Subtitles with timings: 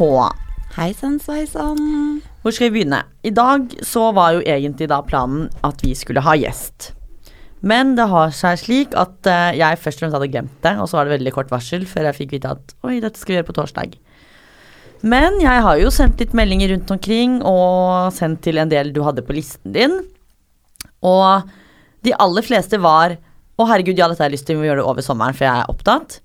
[0.00, 0.14] på.
[0.78, 1.80] Hei sann, sveisann.
[2.40, 3.02] Hvor skal vi begynne?
[3.26, 6.94] I dag så var jo egentlig da planen at vi skulle ha gjest.
[7.60, 10.88] Men det har seg slik at eh, jeg først og fremst hadde glemt det, og
[10.88, 13.36] så var det veldig kort varsel før jeg fikk vite at oi, dette skal vi
[13.36, 13.98] gjøre på torsdag.
[15.12, 19.02] Men jeg har jo sendt litt meldinger rundt omkring, og sendt til en del du
[19.04, 19.98] hadde på listen din.
[21.04, 21.52] Og
[22.08, 23.18] de aller fleste var
[23.60, 25.44] å herregud, ja, dette har jeg lyst til, vi må gjøre det over sommeren, for
[25.44, 26.22] jeg er opptatt.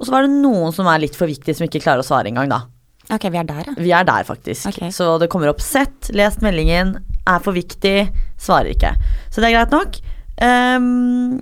[0.00, 2.32] Og så var det noen som er litt for viktige, som ikke klarer å svare
[2.32, 2.64] engang, da.
[3.14, 3.74] Ok, vi er der, ja.
[3.78, 4.68] Vi er der, faktisk.
[4.68, 4.90] Okay.
[4.92, 6.98] Så det kommer opp sett, lest meldingen,
[7.28, 8.92] er for viktig, svarer ikke.
[9.32, 10.00] Så det er greit nok.
[10.38, 11.38] Um,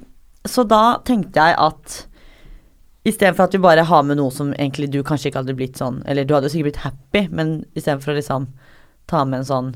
[0.47, 1.97] så da tenkte jeg at
[3.07, 6.01] istedenfor at vi bare har med noe som egentlig du kanskje ikke hadde blitt sånn
[6.09, 8.49] Eller du hadde sikkert blitt happy, men istedenfor å liksom
[9.11, 9.69] ta med en sånn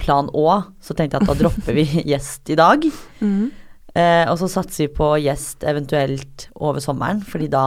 [0.00, 2.84] plan Å, så tenkte jeg at da dropper vi gjest i dag.
[3.20, 3.50] Mm.
[3.92, 7.66] Uh, og så satser vi på gjest eventuelt over sommeren, fordi da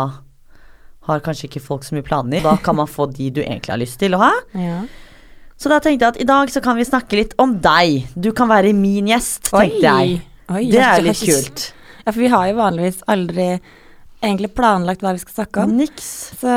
[1.07, 2.43] har kanskje ikke folk så mye planer.
[2.45, 4.31] Da kan man få de du egentlig har lyst til å ha.
[4.57, 4.83] ja.
[5.55, 8.09] Så da tenkte jeg at i dag så kan vi snakke litt om deg.
[8.19, 10.17] Du kan være min gjest, tenkte jeg.
[10.51, 11.61] Oi, Det er litt kult.
[12.03, 13.45] Ja, for vi har jo vanligvis aldri
[14.19, 15.77] egentlig planlagt hva vi skal snakke om.
[15.79, 16.09] Niks.
[16.41, 16.51] Så,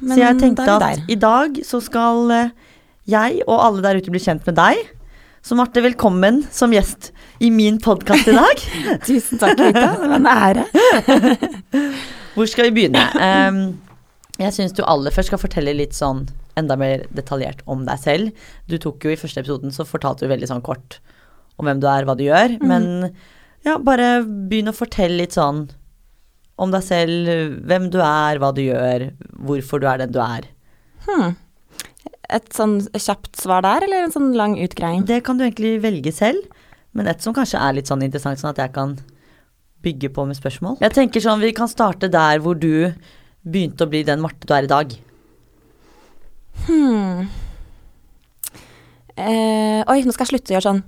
[0.00, 2.50] men så jeg tenkte da at i dag så skal eh,
[3.12, 4.80] jeg og alle der ute bli kjent med deg.
[5.44, 7.10] Så Marte, velkommen som gjest
[7.42, 8.64] i min podkast i dag.
[9.08, 9.92] Tusen takk, Rita.
[9.98, 10.66] Det var en ære.
[12.34, 13.02] Hvor skal vi begynne?
[13.16, 13.64] Um,
[14.40, 16.24] jeg syns du aller først skal fortelle litt sånn
[16.58, 18.48] enda mer detaljert om deg selv.
[18.68, 20.98] Du tok jo i første episoden så fortalte du veldig sånn kort
[21.60, 22.56] om hvem du er, hva du gjør.
[22.64, 23.12] Men
[23.66, 25.66] ja, bare begynn å fortelle litt sånn
[26.60, 27.30] om deg selv,
[27.68, 29.08] hvem du er, hva du gjør,
[29.46, 30.48] hvorfor du er den du er.
[31.06, 31.34] Hmm.
[32.32, 35.06] Et sånn kjapt svar der, eller en sånn lang utgreiing?
[35.08, 36.44] Det kan du egentlig velge selv,
[36.96, 38.96] men et som kanskje er litt sånn interessant, sånn at jeg kan
[39.82, 40.78] bygge på med spørsmål.
[40.82, 42.92] Jeg tenker sånn, vi kan starte der hvor du
[43.42, 44.92] begynte å bli den Marte du er i dag.
[46.66, 47.26] Hmm.
[49.16, 50.82] Eh, oi, nå skal jeg slutte å gjøre sånn.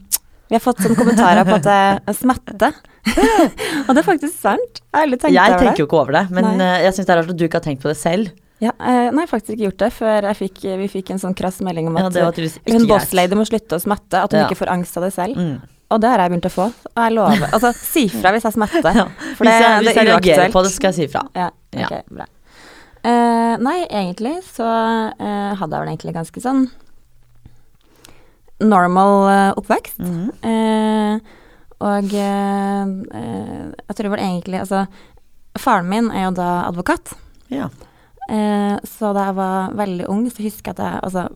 [0.48, 2.76] Vi har fått sånne kommentarer på at jeg smatter.
[3.86, 4.80] Og det er faktisk sant.
[4.94, 6.64] Jeg Jeg tenker jo ikke over det, men Nei.
[6.64, 8.32] eh, jeg syns det er rart at du ikke har tenkt på det selv.
[8.62, 11.58] Ja, eh, nei, faktisk ikke gjort det før jeg fikk, vi fikk en sånn krass
[11.64, 14.46] melding om at ja, hun bosslady må slutte å smatte, at hun Ja.
[14.46, 15.36] ikke får angst av det selv.
[15.36, 15.73] Mm.
[15.94, 16.68] Og det har jeg begynt å få.
[16.90, 17.44] Og jeg lover.
[17.54, 18.88] Altså, si fra hvis jeg smetter.
[18.98, 19.04] Ja.
[19.38, 21.26] For Hvis det, jeg, hvis jeg er reagerer på det, skal jeg si fra.
[21.38, 21.86] Ja, Ja.
[21.88, 22.26] ok, bra.
[23.04, 26.62] Uh, nei, egentlig så uh, hadde jeg vel egentlig ganske sånn
[28.64, 29.98] normal uh, oppvekst.
[30.00, 30.30] Mhm.
[30.48, 31.40] Eh,
[31.84, 34.84] og jeg tror vel egentlig Altså,
[35.60, 37.12] faren min er jo da advokat.
[37.52, 37.66] Ja.
[38.88, 41.26] Så da jeg var veldig ung, så husker jeg at jeg Altså,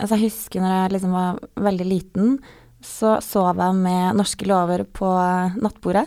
[0.00, 1.38] altså jeg husker når jeg liksom var
[1.68, 2.32] veldig liten,
[2.84, 5.08] så sov jeg med norske lover på
[5.60, 6.06] nattbordet.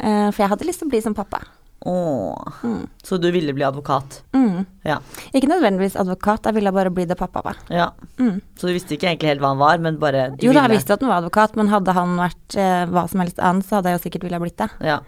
[0.00, 1.40] Eh, for jeg hadde lyst til å bli som pappa.
[1.84, 2.52] Åh.
[2.64, 2.86] Mm.
[3.04, 4.22] Så du ville bli advokat?
[4.32, 4.64] Mm.
[4.88, 4.98] Ja.
[5.36, 7.58] Ikke nødvendigvis advokat, jeg ville bare bli det pappa var.
[7.68, 7.90] ja.
[8.18, 8.38] Mm.
[8.56, 10.94] Så du visste ikke egentlig helt hva han var, men bare Jo da, jeg visste
[10.96, 13.92] at han var advokat, men hadde han vært eh, hva som helst annet, så hadde
[13.92, 14.70] jeg jo sikkert villet blitt det.
[14.80, 14.98] Ja.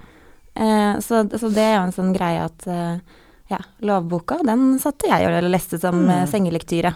[0.55, 2.99] Eh, så, så det er jo en sånn greie at eh,
[3.53, 6.11] ja, lovboka, den satte jeg og leste som Mm.
[6.13, 6.93] eh, sengelektyre.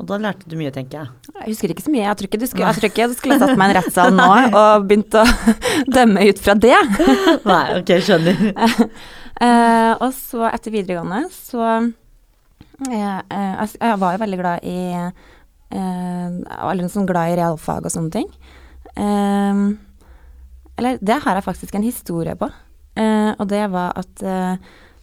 [0.00, 1.32] Og da lærte du mye, tenker jeg.
[1.34, 2.04] Jeg husker ikke så mye.
[2.06, 4.14] Jeg tror ikke du skulle, jeg tror ikke du skulle satt meg i en rettssal
[4.16, 5.24] nå og begynt å
[5.96, 6.78] dømme ut fra det.
[7.50, 8.40] Nei, ok, skjønner.
[8.56, 11.84] uh, og så etter videregående så eh,
[12.88, 15.12] uh, jeg, jeg var jo veldig glad i uh,
[15.76, 18.32] Jeg var litt sånn glad i realfag og sånne ting.
[18.96, 19.76] Uh,
[20.80, 22.48] eller det har jeg faktisk en historie på.
[22.98, 24.22] Eh, og det var at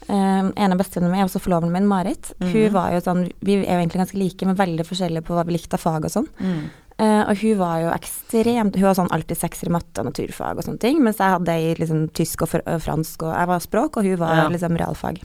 [0.09, 2.51] eh, en av bestevennene mine, også forloveden min, Marit, Mhm.
[2.51, 5.45] hun var jo sånn Vi er jo egentlig ganske like, men veldig forskjellige på hva
[5.45, 6.27] vi likte av fag og sånn.
[6.39, 6.69] Mm.
[6.99, 10.57] Uh, og hun var jo ekstremt Hun var sånn alltid sekser i matte og naturfag
[10.57, 13.59] og sånne ting, mens jeg hadde i liksom tysk og, og fransk, og jeg var
[13.59, 14.47] språk, og hun var Ja.
[14.49, 15.21] liksom realfag.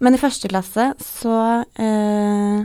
[0.00, 2.64] Men i første klasse så uh,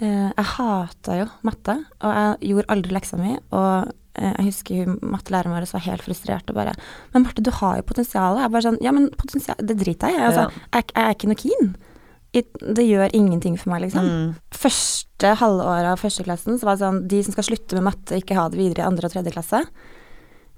[0.00, 4.98] Uh, Jeg hata jo matte, og jeg gjorde aldri leksa mi, og jeg husker hun
[5.02, 6.74] mattelæreren vår var helt frustrert og bare
[7.12, 10.18] 'Men Marte, du har jo potensial.' Jeg bare sånn 'Ja, men potensial Det driter jeg
[10.18, 10.22] i.
[10.22, 10.50] Altså, Ja.
[10.74, 11.76] jeg, jeg er ikke noe keen.
[12.32, 14.34] Det gjør ingenting for meg, liksom Mm.
[14.52, 18.22] første halvåret av førsteklassen så var det sånn De som skal slutte med matte og
[18.22, 19.66] ikke ha det videre i andre og tredje klasse,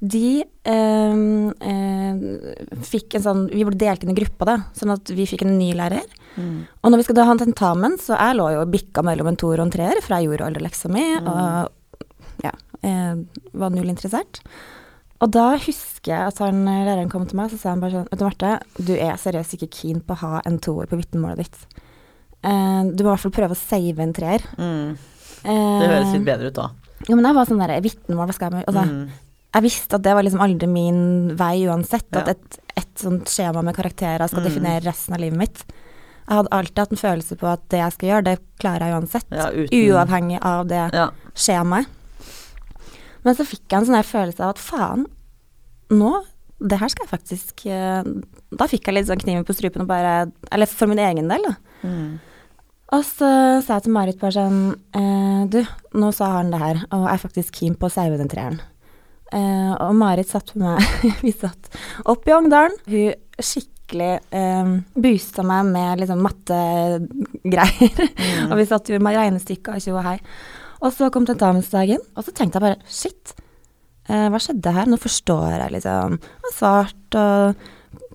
[0.02, 5.04] de øh, øh, fikk en sånn Vi ble delt inn i gruppa, da, sånn at
[5.14, 6.04] vi fikk en ny lærer.
[6.36, 6.66] Mm.
[6.82, 9.28] Og når vi skal da ha en tentamen, så jeg lå jo og bikka mellom
[9.28, 11.68] en toer og en treer, for jeg gjorde aldri leksa mi, og ja, eh,
[12.82, 14.40] var null interessert.
[15.22, 18.08] Og da husker jeg at han, læreren kom til meg, så sa han bare sånn
[18.10, 18.52] Vet du, Marte,
[18.82, 21.60] du er seriøst ikke keen på å ha en toer på vitnemålet ditt.
[22.42, 24.42] Eh, du må i hvert fall prøve å save en treer.
[24.58, 24.96] Mm.
[25.44, 26.70] Eh, Det høres litt bedre ut da.
[27.06, 29.10] Ja, men jeg var sånn der Vitnemål, hva skal jeg med altså, Mm.
[29.52, 32.08] Jeg visste at det var liksom aldri min vei uansett.
[32.16, 32.30] At Ja.
[32.32, 34.48] et, et sånt skjema med karakterer skal Mm.
[34.48, 35.64] definere resten av livet mitt.
[36.26, 38.94] Jeg hadde alltid hatt en følelse på at det jeg skal gjøre, det klarer jeg
[38.96, 39.26] uansett.
[39.30, 40.90] Ja, uten Uavhengig av det
[41.34, 41.86] skjemaet.
[43.26, 45.06] Men så fikk jeg en sånn følelse av at faen,
[45.92, 46.12] nå
[46.62, 48.06] Det her skal jeg faktisk eh,
[48.56, 51.44] Da fikk jeg litt sånn kniven på strupen og bare Eller for min egen del,
[51.44, 51.56] da.
[51.84, 52.20] Mm.
[52.92, 53.28] Og så
[53.64, 54.60] sa jeg til Marit bare sånn
[54.96, 55.60] eh, Du,
[55.98, 58.60] nå sa han det her, og er faktisk keen på å saue den treeren.
[59.32, 61.70] Eh, og Marit satt med meg Vi satt
[62.08, 62.76] opp i Ogndalen.
[62.84, 68.02] Hun skikkelig eh, boosta meg med liksom mattegreier.
[68.50, 70.18] og vi satt jo med regnestykker og tjo og hei.
[70.82, 73.36] Og så kom tentamensdagen, og så tenkte jeg bare shit,
[74.08, 74.90] eh, hva skjedde her?
[74.90, 76.18] Nå forstår jeg liksom.
[76.18, 77.62] Jeg har svart og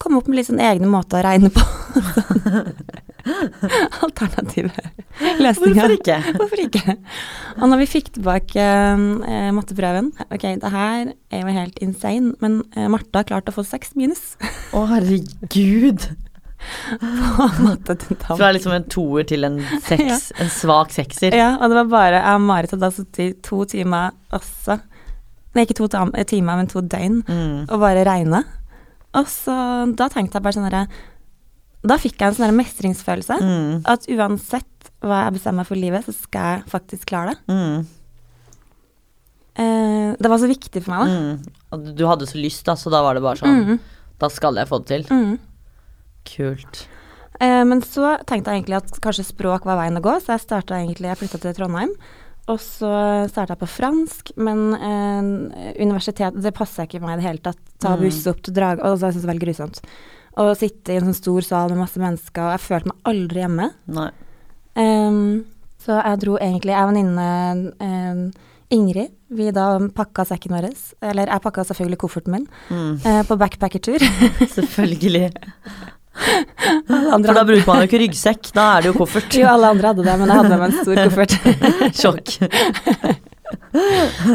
[0.02, 1.64] kom opp med litt sånn egne måter å regne på.
[4.06, 4.72] Alternative
[5.42, 5.74] løsninger.
[5.74, 6.18] Hvorfor ikke?
[6.40, 6.96] Hvorfor ikke?
[7.58, 12.62] Og når vi fikk tilbake eh, matteprøven Ok, det her er jo helt insane, men
[12.78, 14.24] eh, Martha har klart å få seks minus
[14.72, 16.00] Å, herregud.
[18.38, 21.36] Fra liksom en toer til en seks, en svak sekser.
[21.38, 24.80] Ja, og det var bare Jeg og Marit hadde da sittet i to timer også.
[25.56, 27.70] Nei, ikke to timer, men to døgn, Mm.
[27.70, 28.44] og bare regna.
[29.18, 29.54] Og så
[29.96, 30.88] da tenkte jeg bare sånn herre
[31.88, 33.38] Da fikk jeg en sånn mestringsfølelse.
[33.42, 33.82] Mm.
[33.88, 37.54] At uansett hva jeg bestemmer meg for livet, så skal jeg faktisk klare det.
[37.54, 37.86] Mm.
[39.58, 41.78] Eh, det var så viktig for meg, da.
[41.78, 41.94] Mm.
[41.98, 43.80] Du hadde så lyst, da, så da var det bare sånn Mm.
[44.20, 45.04] Da skal jeg få det til.
[45.14, 45.40] Mm.
[46.28, 46.86] Kult.
[47.40, 50.46] Eh, men så tenkte jeg egentlig at kanskje språk var veien å gå, så jeg
[50.48, 51.92] starta egentlig Jeg flytta til Trondheim.
[52.48, 52.90] Og så
[53.28, 57.60] starta jeg på fransk, men eh, universitet Det passa ikke meg i det hele tatt.
[57.84, 59.82] Ta buss opp til Drage Og det syntes jeg var veldig grusomt.
[60.38, 63.42] Å sitte i en sånn stor sal med masse mennesker, og jeg følte meg aldri
[63.42, 63.70] hjemme.
[63.98, 64.10] Nei.
[64.78, 65.22] Um,
[65.82, 68.20] så jeg dro egentlig Jeg og venninne um,
[68.70, 69.66] Ingrid, vi da
[69.98, 70.68] pakka sekken vår.
[71.10, 73.00] Eller jeg pakka selvfølgelig kofferten min Mm.
[73.02, 74.04] uh, på backpackertur.
[74.58, 75.32] Selvfølgelig.
[76.18, 79.38] For da bruker man jo ikke ryggsekk, da er det jo koffert.
[79.38, 81.36] Jo, alle andre hadde det, men jeg hadde med en stor koffert.
[82.02, 82.30] Sjokk.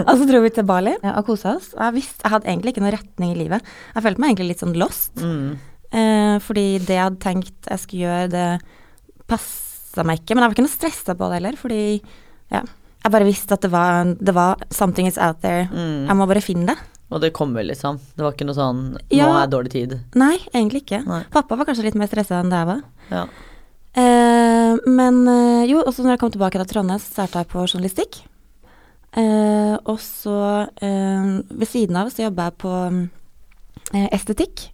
[0.02, 1.73] Og så dro vi til Bali og kosa oss.
[1.75, 3.73] Jeg visste, jeg hadde egentlig ikke noen retning i livet.
[3.96, 5.12] Jeg følte meg egentlig litt sånn lost.
[5.20, 5.49] Mm.
[5.93, 10.37] Eh, fordi det jeg hadde tenkt jeg skulle gjøre, det passa meg ikke.
[10.37, 11.82] Men jeg var ikke noe stressa på det heller, fordi
[12.52, 12.62] ja,
[13.02, 15.67] jeg bare visste at det var, det var something is out there.
[15.73, 16.08] Mm.
[16.08, 16.92] Jeg må bare finne det.
[17.12, 17.99] Og det kommer, liksom.
[18.17, 19.29] Det var ikke noe sånn Nå Ja.
[19.43, 19.94] er dårlig tid.
[20.17, 21.03] Nei, egentlig ikke.
[21.06, 21.23] Nei.
[21.31, 22.82] Pappa var kanskje litt mer stressa enn det jeg var.
[23.12, 23.25] Ja.
[23.94, 27.67] Eh, men eh, jo, også når jeg kom tilbake til Trondheim, så starta jeg på
[27.67, 28.23] journalistikk.
[29.12, 30.37] Eh, og så
[30.81, 32.73] eh, ved siden av så jobba jeg på
[33.93, 34.70] eh, estetikk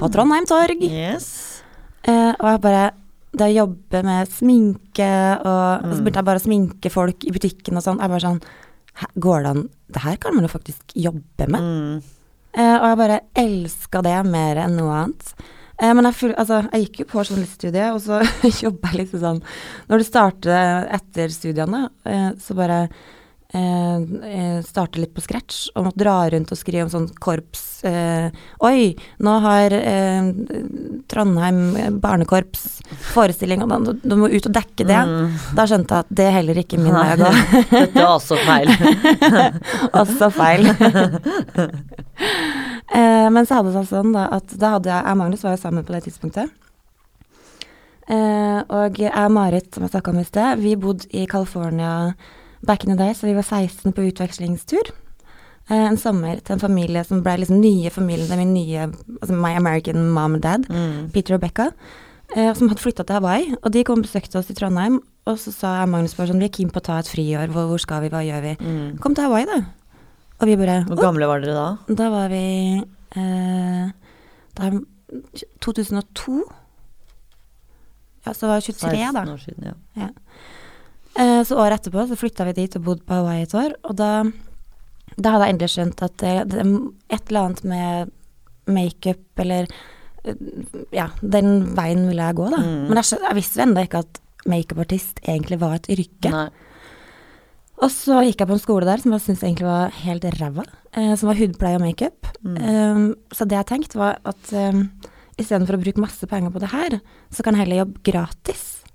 [0.00, 0.82] på Trondheim Torg.
[0.82, 1.62] Yes.
[2.02, 2.86] Eh, og jeg bare
[3.36, 5.08] Det å jobbe med sminke,
[5.44, 5.90] og, mm.
[5.92, 7.98] så begynte jeg bare å sminke folk i butikken og sånn.
[8.00, 8.46] Jeg bare sånn "Hæ,
[9.14, 11.62] Går det an Det her kan man jo faktisk jobbe med.
[11.62, 12.02] Mm.
[12.56, 15.34] Eh, og jeg bare elska det mer enn noe annet.
[15.76, 18.22] Eh, men jeg, altså, jeg gikk jo på journaliststudiet, og så
[18.64, 19.42] jobba jeg liksom sånn
[19.90, 22.86] Når du starter etter studiene, eh, så bare
[23.56, 23.98] eh,
[24.30, 28.28] eh, starte litt på scratch og måtte dra rundt og skrive om sånn korps eh,
[28.66, 28.80] Oi,
[29.24, 30.22] nå har eh,
[31.10, 31.60] Trondheim
[32.02, 32.62] barnekorps
[33.12, 35.02] forestilling, og da, du, må ut og dekke det.
[35.08, 35.26] Mm.
[35.56, 37.30] Da skjønte jeg at det er heller ikke min vei å gå.
[37.72, 38.68] Dette var også feil.
[40.02, 40.62] Også feil.
[42.96, 45.44] eh, men så hadde det seg sånn da, at da hadde jeg Jeg og Magnus
[45.44, 46.46] var jo sammen på det tidspunktet.
[48.06, 51.92] Eh, og jeg og Marit, som jeg snakka om i sted, vi bodde i California
[52.64, 54.92] back in the day, så vi var 16 på utvekslingstur.
[55.68, 58.86] Eh, en sommer til en familie som ble liksom nye familien til min nye
[59.20, 61.10] altså My American mom and dad, Mm.
[61.12, 61.70] Peter og Becca,
[62.36, 63.54] eh, som hadde flytta til Hawaii.
[63.62, 66.38] Og de kom og besøkte oss i Trondheim, og så sa jeg Magnus bare sånn
[66.38, 68.56] Vi er keen på å ta et friår, hvor, hvor skal vi, hva gjør vi?
[68.60, 68.98] Mm.
[69.00, 69.64] Kom til Hawaii, da.
[70.40, 71.94] Og vi bare Hvor gamle var dere da?
[71.94, 72.82] da var vi
[73.16, 73.90] eh,
[74.54, 74.80] Da er
[75.60, 76.42] 2002.
[78.26, 79.22] Ja, så var jeg 23, da.
[79.24, 79.64] 16 år siden,
[79.96, 80.08] ja.
[81.16, 83.74] Eh, så året etterpå så flytta vi dit og bodde på Hawaii et år.
[83.88, 84.10] Og da,
[85.16, 86.66] da hadde jeg endelig skjønt at det, det
[87.14, 88.14] et eller annet med
[88.66, 89.70] makeup eller
[90.26, 90.46] eh,
[90.94, 92.62] Ja, den veien ville jeg gå, da.
[92.62, 92.86] Mm.
[92.90, 96.32] Men jeg, jeg visste ennå ikke at makeupartist egentlig var et yrke.
[96.32, 96.48] Nei.
[97.84, 100.64] Og så gikk jeg på en skole der som jeg syntes egentlig var helt ræva,
[100.96, 102.30] eh, som var hudpleie og makeup.
[102.40, 102.56] Mm.
[102.56, 103.04] Um,
[103.34, 104.86] så det jeg tenkte var at um,
[105.36, 108.85] istedenfor å bruke masse penger på det her, så kan jeg heller jobbe gratis eh,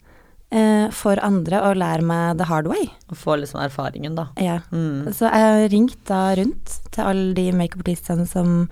[0.92, 2.90] for andre og lære meg the hard way.
[3.12, 4.28] Å få liksom erfaringen, da.
[4.42, 4.60] Ja.
[4.72, 5.08] Mm.
[5.16, 8.68] Så jeg ringte da rundt til alle de makeupartistene som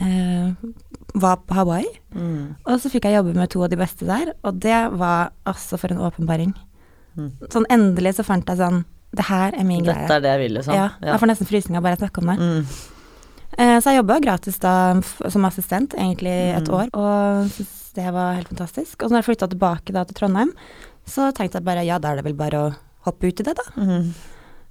[0.00, 0.52] eh,
[1.18, 1.88] var på Hawaii.
[2.14, 2.54] Mm.
[2.66, 5.78] Og så fikk jeg jobbe med to av de beste der, og det var altså
[5.80, 6.52] for en åpenbaring.
[7.18, 7.32] Mm.
[7.50, 10.04] Sånn endelig så fant jeg sånn Det her er min greie.
[10.04, 10.74] Dette er det jeg vil, liksom.
[10.76, 12.38] Ja, jeg får nesten frysninger bare jeg snakker om det.
[12.38, 12.66] Mm.
[13.58, 14.72] Eh, så jeg jobba gratis da
[15.32, 16.74] som assistent, egentlig et Mm.
[16.76, 19.00] år, og syntes det var helt fantastisk.
[19.02, 20.52] Og så når jeg flytta tilbake da til Trondheim,
[21.10, 22.68] så tenkte jeg bare ja, da er det vel bare å
[23.08, 23.66] hoppe ut i det, da.
[23.80, 24.12] Mm.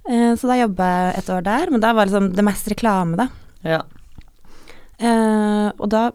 [0.08, 3.18] Eh, så da jobba jeg et år der, men da var liksom det mest reklame,
[3.18, 3.28] da.
[3.66, 3.82] Ja.
[4.98, 6.08] Eh, og da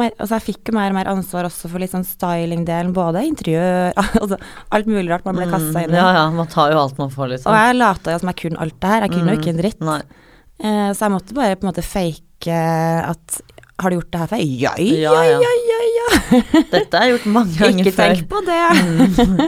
[0.00, 3.90] altså jeg fikk jo mer og mer ansvar også for litt sånn styling-delen, både interiør
[4.22, 4.38] altså
[4.70, 5.98] alt mulig rart man ble kasta inn Mm, i.
[5.98, 7.50] Ja, ja, man tar jo alt man får, liksom.
[7.50, 9.40] Og jeg lata jo som jeg kunne alt det her, jeg kunne jo Mm.
[9.42, 9.82] ikke en dritt.
[10.60, 12.60] Eh, så jeg måtte bare på en måte fake
[13.10, 13.40] at
[13.80, 14.40] Har du gjort det her før?
[14.60, 15.12] Ja, ja.
[15.16, 15.69] ja, ja.
[16.74, 18.14] Dette har jeg gjort mange ganger Ikke før.
[18.14, 18.60] tenk på det.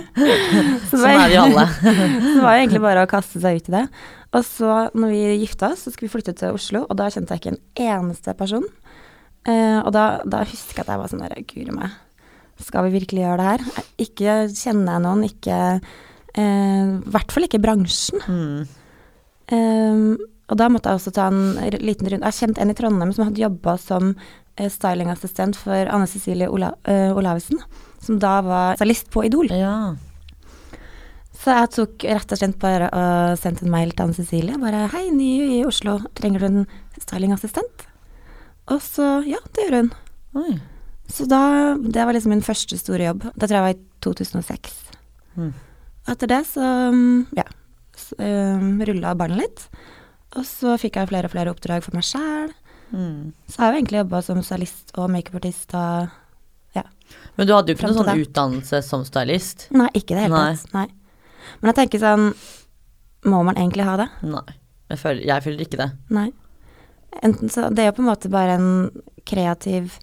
[0.92, 1.66] Sånn er vi alle.
[1.82, 3.84] det var jo egentlig bare å kaste seg ut i det.
[4.32, 7.36] Og så, når vi gifta oss, så skulle vi flytte til Oslo, og da kjente
[7.36, 8.64] jeg ikke en eneste person.
[9.42, 11.96] Uh, og da, da husker jeg at jeg var sånn der, guri meg,
[12.62, 13.86] skal vi virkelig gjøre det her?
[14.04, 15.58] Ikke kjenner jeg noen, ikke
[16.38, 18.22] I I hvert fall ikke bransjen.
[18.24, 18.60] Mm.
[19.52, 22.28] Eh, og da måtte jeg også ta en liten runde.
[22.28, 26.72] Jeg kjente en i Trondheim som hadde jobba som eh, stylingassistent for Anne Cecilie Ola,
[26.88, 27.60] uh, Olavisen,
[28.02, 29.50] som da var stylist på Idol.
[29.54, 29.94] Ja.
[31.42, 34.58] Så jeg tok rett og slett bare og sendte en mail til Anne Cecilie.
[34.62, 35.98] Bare 'Hei, ny i Oslo.
[36.14, 36.66] Trenger du en
[37.00, 37.88] stylingassistent?'
[38.70, 39.92] Og så Ja, det gjør hun.
[40.34, 40.60] Oi.
[41.08, 43.22] Så da Det var liksom min første store jobb.
[43.34, 44.72] Det tror jeg var i 2006.
[45.36, 45.52] Mm.
[46.08, 46.62] Etter det så
[47.36, 47.44] ja,
[48.18, 49.68] um, rulla ballen litt.
[50.36, 52.52] Og så fikk jeg flere og flere oppdrag for meg sjæl.
[52.92, 53.32] Mm.
[53.48, 56.10] Så jeg har jo egentlig jobba som stylist og makeupartist og
[57.36, 59.66] Men du hadde jo ikke noen sånn utdannelse som stylist?
[59.72, 60.54] Nei, ikke det hele Nei.
[60.56, 60.72] tatt.
[60.76, 60.86] Nei.
[61.60, 62.26] Men jeg tenker sånn
[63.28, 64.08] Må man egentlig ha det?
[64.26, 64.56] Nei.
[64.92, 65.90] Jeg føler, jeg føler ikke det.
[66.12, 66.26] Nei.
[67.22, 68.70] Enten så Det er jo på en måte bare en
[69.28, 69.96] kreativ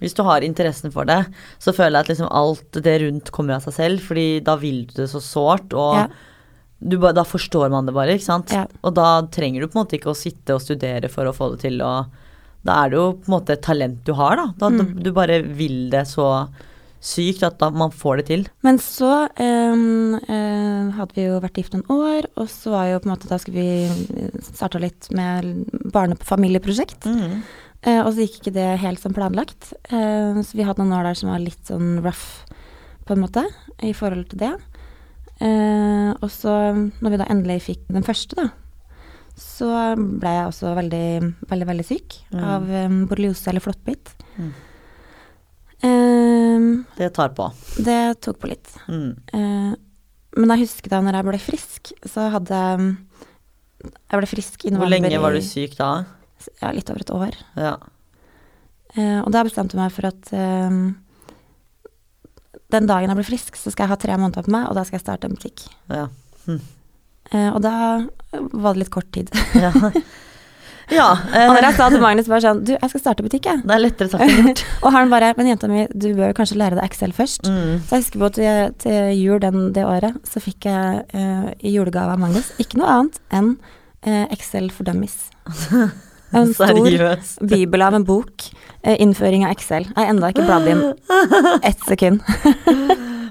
[0.00, 1.22] Hvis du har interessen for det,
[1.58, 4.82] så føler jeg at liksom alt det rundt kommer av seg selv, fordi da vil
[4.90, 6.08] du det så sårt, og Ja.
[6.78, 8.52] Du, da forstår man det bare, ikke sant?
[8.52, 8.66] Ja.
[8.84, 11.54] Og da trenger du på en måte ikke å sitte og studere for å få
[11.54, 12.12] det til, og
[12.66, 14.46] da er det jo på en måte et talent du har, da.
[14.60, 15.02] da Mm.
[15.02, 16.48] Du bare vil det så
[17.06, 18.46] sykt at man får det til.
[18.66, 22.98] Men så um, uh, hadde vi jo vært gift noen år, og så var jo
[23.00, 27.06] på en måte Da skulle vi starta litt med barnefamilieprosjekt.
[27.06, 27.44] familieprosjekt.
[27.86, 29.72] Eh, og så gikk ikke det helt som planlagt.
[29.92, 32.42] Uh, så vi hadde noen år der som var litt sånn rough,
[33.06, 33.44] på en måte,
[33.86, 34.54] i forhold til det.
[35.40, 36.52] Eh, og så,
[37.02, 38.46] når vi da endelig fikk den første, da,
[39.36, 42.40] så ble jeg også veldig, veldig, veldig syk Mm.
[42.44, 44.14] av um, borreliose eller flåttbitt.
[44.40, 44.52] Mm.
[45.84, 47.50] Eh, Det tar på.
[47.84, 48.70] det tok på litt.
[48.88, 49.12] Mm.
[49.32, 49.74] Eh,
[50.36, 52.60] men jeg husker da når jeg ble frisk, så hadde
[53.86, 56.04] jeg ble frisk i Hvor lenge var du syk da?
[56.62, 57.36] Ja, litt over et år.
[57.56, 57.76] Ja.
[58.96, 60.76] Eh, og da bestemte jeg meg for at eh,
[62.74, 64.86] den dagen jeg blir frisk, så skal jeg ha tre måneder på meg, og da
[64.86, 65.66] skal jeg starte en butikk.
[65.92, 66.08] Ja.
[67.32, 67.74] Eh, og da
[68.52, 69.32] var det litt kort tid.
[69.56, 69.72] Ja.
[70.94, 73.48] ja eh, og når jeg sa til Magnus bare sånn Du, jeg skal starte butikk,
[73.50, 73.64] jeg.
[73.66, 74.62] det er lettere sagt enn gjort.
[74.86, 77.48] Og han bare Men jenta mi, du bør kanskje lære deg Excel først.
[77.50, 77.80] Mm.
[77.82, 81.74] Så jeg husker på at til jul den, det året, så fikk jeg eh, i
[81.74, 83.56] julegave av Magnus ikke noe annet enn
[84.06, 85.24] eh, Excel for dummies.
[86.32, 88.48] En stor bibel av en bok.
[88.82, 89.84] Eh, innføring av Excel.
[89.84, 90.94] Jeg har enda ikke bladd inn
[91.62, 92.20] ett sekund.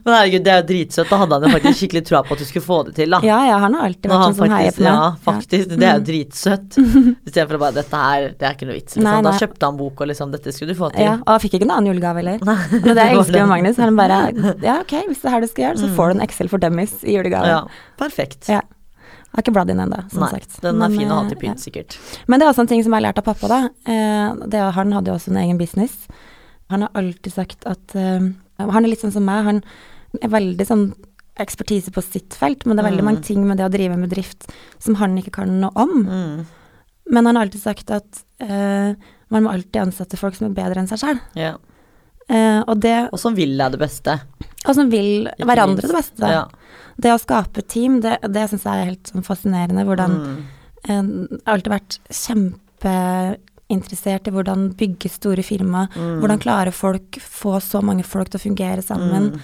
[0.06, 1.10] Men herregud, det er jo dritsøtt.
[1.10, 3.20] Da hadde han jo faktisk skikkelig troa på at du skulle få det til, da.
[3.26, 4.92] Ja, ja, han har alltid vært sånn som heier på meg.
[4.92, 5.72] ja, faktisk.
[5.72, 6.06] Det er jo Mm.
[6.06, 6.78] dritsøtt.
[7.26, 8.94] Istedenfor bare 'dette her, det er ikke noe vits'.
[9.00, 9.04] Liksom.
[9.08, 11.02] Nei, Da kjøpte han bok og liksom 'dette skulle du få til'.
[11.08, 12.38] Ja, og han fikk ikke noen annen julegave heller.
[12.46, 13.50] Men Og det jeg elsker med.
[13.50, 13.78] Magnus.
[13.78, 16.22] Han bare Ja, ok, hvis det er her du skal gjøre, så får du en
[16.22, 17.48] Excel for dummies i julegave.
[17.48, 17.62] Ja,
[17.98, 18.48] perfekt.
[18.48, 18.62] Ja.
[19.36, 20.54] Jeg har ikke bladd inn ennå, som Nei, sagt.
[20.64, 21.64] den er Men, fin å ha eh, til pynt, ja.
[21.68, 21.98] sikkert.
[22.32, 23.58] Men det er også en ting som jeg har lært av pappa, da.
[23.84, 25.98] Eh, det, er- han hadde jo også en egen business.
[26.72, 29.44] Han har alltid sagt at uh, Han er litt sånn som meg.
[29.46, 29.60] Han
[30.24, 30.86] er veldig sånn
[31.38, 33.10] ekspertise på sitt felt, men det er veldig Mm.
[33.12, 34.48] mange ting med det å drive med drift
[34.80, 35.92] som han ikke kan noe om.
[36.08, 36.46] Mm.
[37.12, 38.96] Men han har alltid sagt at uh,
[39.30, 41.20] man må alltid ansette folk som er bedre enn seg sjøl.
[41.36, 41.58] Ja.
[42.30, 44.16] Eh, og det Og som vil deg det beste.
[44.66, 46.26] Og som vil hverandre det beste.
[46.32, 46.46] Ja.
[46.98, 49.84] Det å skape team, det, det syns jeg er helt sånn fascinerende.
[49.86, 50.38] Hvordan Mm.
[50.88, 55.88] eh, Jeg har alltid vært kjempeinteressert i hvordan bygge store firma.
[55.96, 56.20] Mm.
[56.22, 59.40] Hvordan klarer folk få så mange folk til å fungere sammen Mm.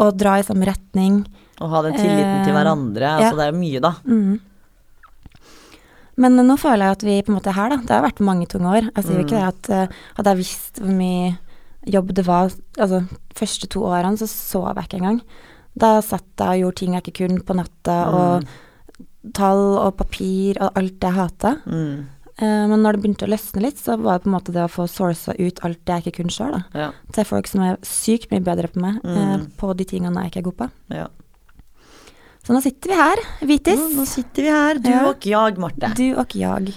[0.00, 1.26] og dra i samme retning.
[1.60, 2.98] Og ha den tilliten til hverandre.
[2.98, 3.00] hverandre.
[3.00, 3.18] ja.
[3.30, 3.92] Altså, det er mye, da.
[4.06, 4.40] Mm.
[6.16, 7.76] Men nå føler jeg at vi på en måte er her, da.
[7.76, 8.82] Det har vært mange tunge år.
[8.94, 9.40] Jeg sier jo ikke Mm.
[9.40, 9.86] det at eh,
[10.16, 11.38] hadde jeg visst hvor mye
[11.86, 13.02] jobb det var Altså,
[13.34, 15.20] første to årene så sov jeg ikke engang.
[15.76, 18.46] Da satt jeg og gjorde ting jeg ikke kunne på natta, og
[19.34, 21.54] tall og papir og alt det jeg hata.
[21.66, 22.04] Mm.
[22.36, 24.62] Eh, men når det begynte å løsne litt, så var det på en måte det
[24.64, 26.56] å få sourca ut alt det jeg ikke kunne sjøl.
[26.74, 26.90] Ja.
[27.14, 29.50] Til folk som er sykt mye bedre på meg, eh, Mm.
[29.56, 30.70] på de tingene jeg ikke er god på.
[30.90, 31.06] ja.
[32.44, 33.16] Så nå sitter vi her,
[33.48, 33.78] Vitis.
[33.80, 35.08] Nå, nå sitter vi her, du Ja.
[35.08, 35.94] og jeg, Marte.
[35.96, 36.74] Du og jeg.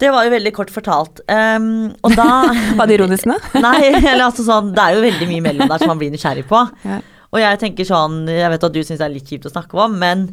[0.00, 1.20] Det var jo veldig kort fortalt.
[1.28, 2.28] Um, og da
[2.78, 3.36] Var det ironisk nå?
[3.66, 6.46] Nei, eller altså sånn Det er jo veldig mye mellom der som man blir nysgjerrig
[6.50, 6.62] på.
[6.90, 7.00] Ja.
[7.30, 9.76] Og jeg tenker sånn Jeg vet at du syns det er litt kjipt å snakke
[9.78, 10.24] om, men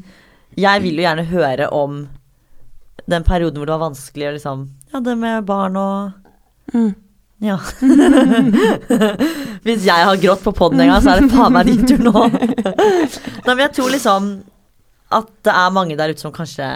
[0.58, 2.00] jeg vil jo gjerne høre om
[3.08, 6.24] den perioden hvor det var vanskelig å liksom Ja, det med barn og
[6.76, 6.90] Mm.
[7.40, 7.56] Ja.
[9.64, 12.02] Hvis jeg har grått på poden en gang, så er det faen meg din tur
[12.04, 12.26] nå.
[12.34, 14.30] Nei, men jeg tror liksom
[15.18, 16.68] at det er mange der ute som kanskje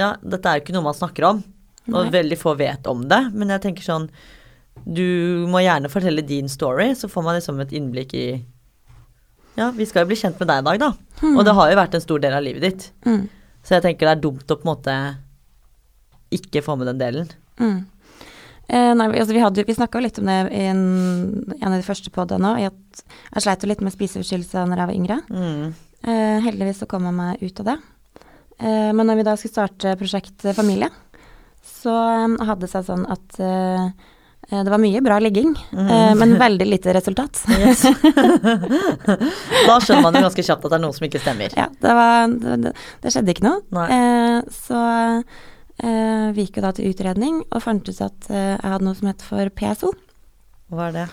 [0.00, 1.42] Ja, dette er jo ikke noe man snakker om,
[1.90, 2.12] og Nei.
[2.14, 4.06] veldig få vet om det, men jeg tenker sånn
[4.80, 8.26] Du må gjerne fortelle din story, så får man liksom et innblikk i
[9.58, 10.90] Ja, vi skal jo bli kjent med deg i dag, da.
[11.34, 12.86] Og det har jo vært en stor del av livet ditt.
[13.04, 13.26] Mm.
[13.66, 14.94] Så jeg tenker det er dumt å på en måte
[16.32, 17.32] ikke få med den delen.
[17.60, 17.80] Mm.
[18.70, 20.82] Eh, nei, altså, vi, hadde, vi snakka jo litt om det i en,
[21.58, 24.96] en av de første podene òg, jeg sleit jo litt med spiseforstyrrelser da jeg var
[24.96, 25.16] yngre.
[25.26, 25.72] Mm.
[26.06, 27.76] Eh, heldigvis så kom jeg meg ut av det.
[28.60, 30.90] Eh, men når vi da skulle starte prosjekt eh, familie,
[31.64, 33.38] så eh, hadde det seg sånn at
[34.50, 36.18] det var mye bra ligging, mm.
[36.18, 37.38] men veldig lite resultat.
[37.54, 37.84] Yes.
[39.68, 41.54] da skjønner man jo ganske kjapt at det er noe som ikke stemmer.
[41.54, 42.72] Ja, det, var, det,
[43.04, 43.84] det, skjedde ikke noe.
[43.94, 44.80] Eh, så
[45.20, 49.12] eh, vi gikk jo da til utredning og fant ut at jeg hadde noe som
[49.12, 49.92] het for PSO.
[50.74, 51.06] Hva er det?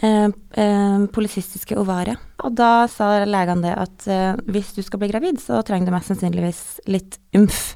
[0.00, 1.76] Eh, eh, polycystiske.
[1.76, 5.94] Og da sa legene det at eh, hvis du skal bli gravid, så trenger du
[5.94, 7.74] mest sannsynligvis litt umf.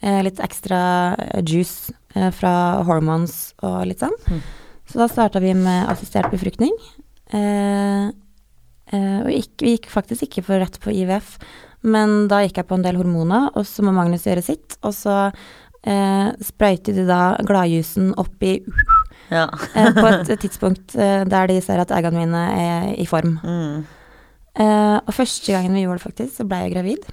[0.00, 0.80] Eh, litt ekstra
[1.44, 4.16] juice eh, fra hormones og litt sånn.
[4.30, 4.40] Mm.
[4.88, 6.72] Så da starta vi med assistert befruktning.
[7.28, 11.36] Eh, eh, og gikk, vi gikk faktisk ikke for rett på IVF,
[11.84, 14.80] men da gikk jeg på en del hormoner, og så må Magnus gjøre sitt.
[14.80, 18.56] Og så eh, sprøyter de da gladjusen opp i
[19.30, 19.46] Ja.
[19.74, 23.38] eh, på et tidspunkt eh, der de ser at eggene mine er i form.
[23.42, 23.84] Mm.
[24.60, 27.10] Eh, og første gangen vi gjorde det faktisk, så ble jeg gravid.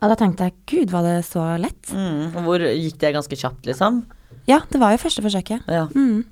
[0.00, 1.92] Og da tenkte jeg gud, var det så lett?
[1.92, 2.42] Mm.
[2.46, 4.04] Hvor gikk det ganske kjapt, liksom?
[4.48, 5.66] Ja, det var jo første forsøket.
[5.68, 5.86] Ja.
[5.92, 6.24] Mm.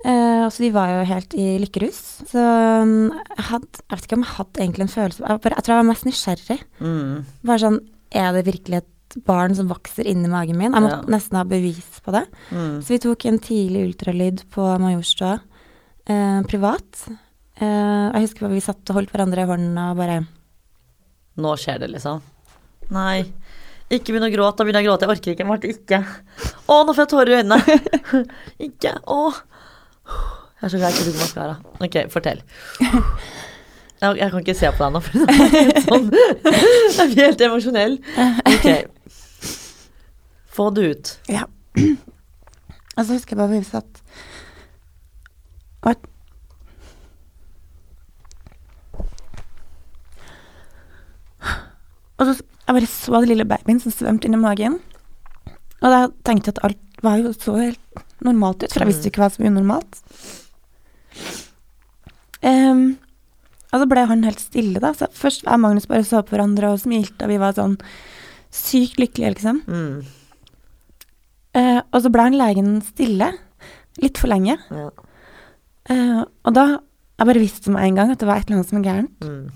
[0.00, 1.98] Uh, og så de var jo helt i lykkerus.
[2.30, 5.58] Så um, jeg hadde Jeg vet ikke om jeg hadde egentlig en følelse Jeg, bare,
[5.58, 6.56] jeg tror jeg var mest nysgjerrig.
[6.80, 7.10] Mm.
[7.50, 7.76] Bare sånn
[8.22, 8.88] Er det virkelig et
[9.26, 10.72] barn som vokser inni magen min?
[10.72, 11.10] Jeg måtte Ja.
[11.16, 12.24] nesten ha bevis på det.
[12.50, 12.80] Mm.
[12.82, 15.40] Så vi tok en tidlig ultralyd på Majorstua
[16.06, 17.04] eh, privat.
[17.60, 20.20] Eh, jeg husker vi satt og holdt hverandre i hånden og bare
[21.40, 22.20] Nå skjer det, liksom.
[22.90, 23.22] Nei.
[23.90, 24.58] Ikke begynn å gråte.
[24.60, 25.06] Da begynner jeg å gråte.
[25.06, 25.46] Jeg orker ikke.
[25.48, 26.00] Marte, ikke.
[26.68, 28.24] Å, nå får jeg tårer i øynene.
[28.68, 28.92] ikke.
[29.08, 29.20] Å.
[30.60, 31.54] Jeg er så glad jeg ikke bruker maskara.
[31.80, 32.42] Ok, fortell.
[34.00, 36.06] Jeg, jeg kan ikke se på deg nå, for det er sånn
[36.98, 37.96] Jeg blir helt emosjonell.
[38.48, 38.68] Ok.
[40.50, 41.12] Få det ut.
[41.30, 41.46] Ja.
[42.96, 44.00] Og så husker jeg bare vi satt
[45.80, 45.94] og
[52.20, 54.76] Og så jeg bare så den lille babyen som svømte inn i magen.
[55.80, 59.08] Og da tenkte jeg at alt var jo så helt normalt ut, for jeg visste
[59.08, 60.00] jo ikke hva som var unormalt.
[62.44, 62.84] Um,
[63.72, 64.92] og så ble han helt stille, da.
[64.94, 67.78] Så først jeg og Magnus bare så på hverandre og smilte, og vi var sånn
[68.52, 69.62] sykt lykkelige, liksom.
[69.64, 70.19] Mm.
[71.56, 73.32] Eh, og så ble han legen stille,
[74.00, 74.56] litt for lenge.
[74.70, 74.90] Ja.
[75.90, 76.66] Eh, og da
[77.20, 79.24] jeg bare visste med en gang at det var et eller annet som var gærent.
[79.24, 79.50] Mm.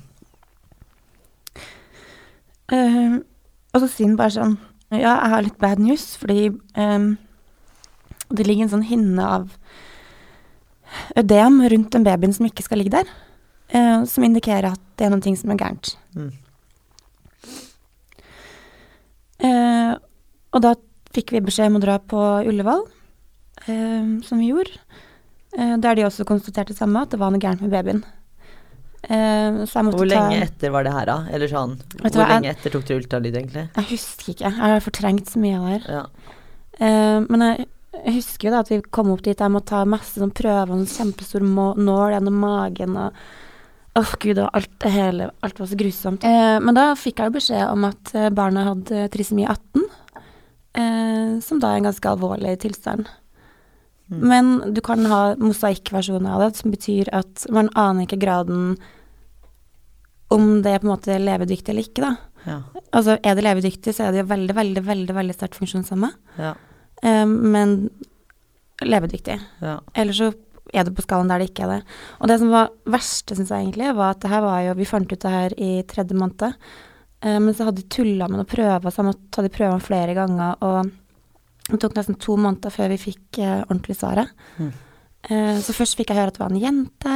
[2.75, 3.15] Eh,
[3.75, 4.55] og så sier han bare sånn
[4.95, 7.07] Ja, jeg har litt bad news, fordi eh,
[8.31, 9.49] det ligger en sånn hinne av
[11.19, 13.11] ødem rundt den babyen som ikke skal ligge der,
[13.75, 15.97] eh, som indikerer at det er ting som er gærent.
[16.15, 16.31] Mm.
[19.45, 19.95] Eh,
[20.55, 20.75] og da
[21.15, 22.85] fikk vi beskjed om å dra på Ullevål,
[23.69, 24.75] eh, som vi gjorde.
[25.57, 28.03] Eh, der de også konstaterte det samme, at det var noe gærent med babyen.
[29.05, 31.17] Eh, så jeg måtte Hvor ta lenge etter var det her, da?
[31.31, 33.69] Eller sånn Hvor hva, jeg- lenge etter tok du ultralyd, egentlig?
[33.77, 34.49] Jeg husker ikke.
[34.49, 35.93] Jeg har fortrengt så mye av det her.
[35.93, 36.07] Ja.
[36.81, 37.67] Eh, men jeg,
[38.07, 40.73] jeg husker jo da at vi kom opp dit, jeg måtte ta masse sånn prøver,
[40.73, 43.13] en kjempestor nål gjennom magen og
[43.97, 46.25] Åh, gud, og alt, det hele, alt var så grusomt.
[46.27, 49.85] Eh, men da fikk jeg jo beskjed om at barna hadde trisomi 18,
[50.79, 53.09] eh, som da er en ganske alvorlig tilstand.
[54.13, 54.21] Mm.
[54.21, 58.77] Men du kan ha mosaikkversjoner av det, som betyr at man aner ikke graden
[60.35, 62.15] om det er på en måte levedyktig eller ikke, da.
[62.45, 62.59] Ja.
[62.93, 66.11] Altså, er det levedyktig, så er det jo veldig, veldig, veldig, veldig sterkt funksjonshemma.
[66.41, 66.55] Ja.
[67.03, 67.77] Eh, men
[68.85, 69.39] levedyktig.
[69.63, 69.79] ja.
[69.95, 70.33] Eller så
[70.75, 71.95] er det på skalaen der det ikke er det.
[72.21, 74.89] Og det som var verste, syns jeg egentlig, var at det her var jo Vi
[74.89, 76.57] fant ut det her i tredje måned.
[77.25, 79.81] Eh, men så hadde de tulla med noen prøver, så jeg måtte ta de prøvene
[79.83, 80.57] flere ganger.
[80.61, 80.91] Og
[81.73, 84.29] det tok nesten to måneder før vi fikk eh, ordentlig svaret.
[84.61, 84.73] Mm.
[85.31, 87.15] Eh, så først fikk jeg høre at det var en jente.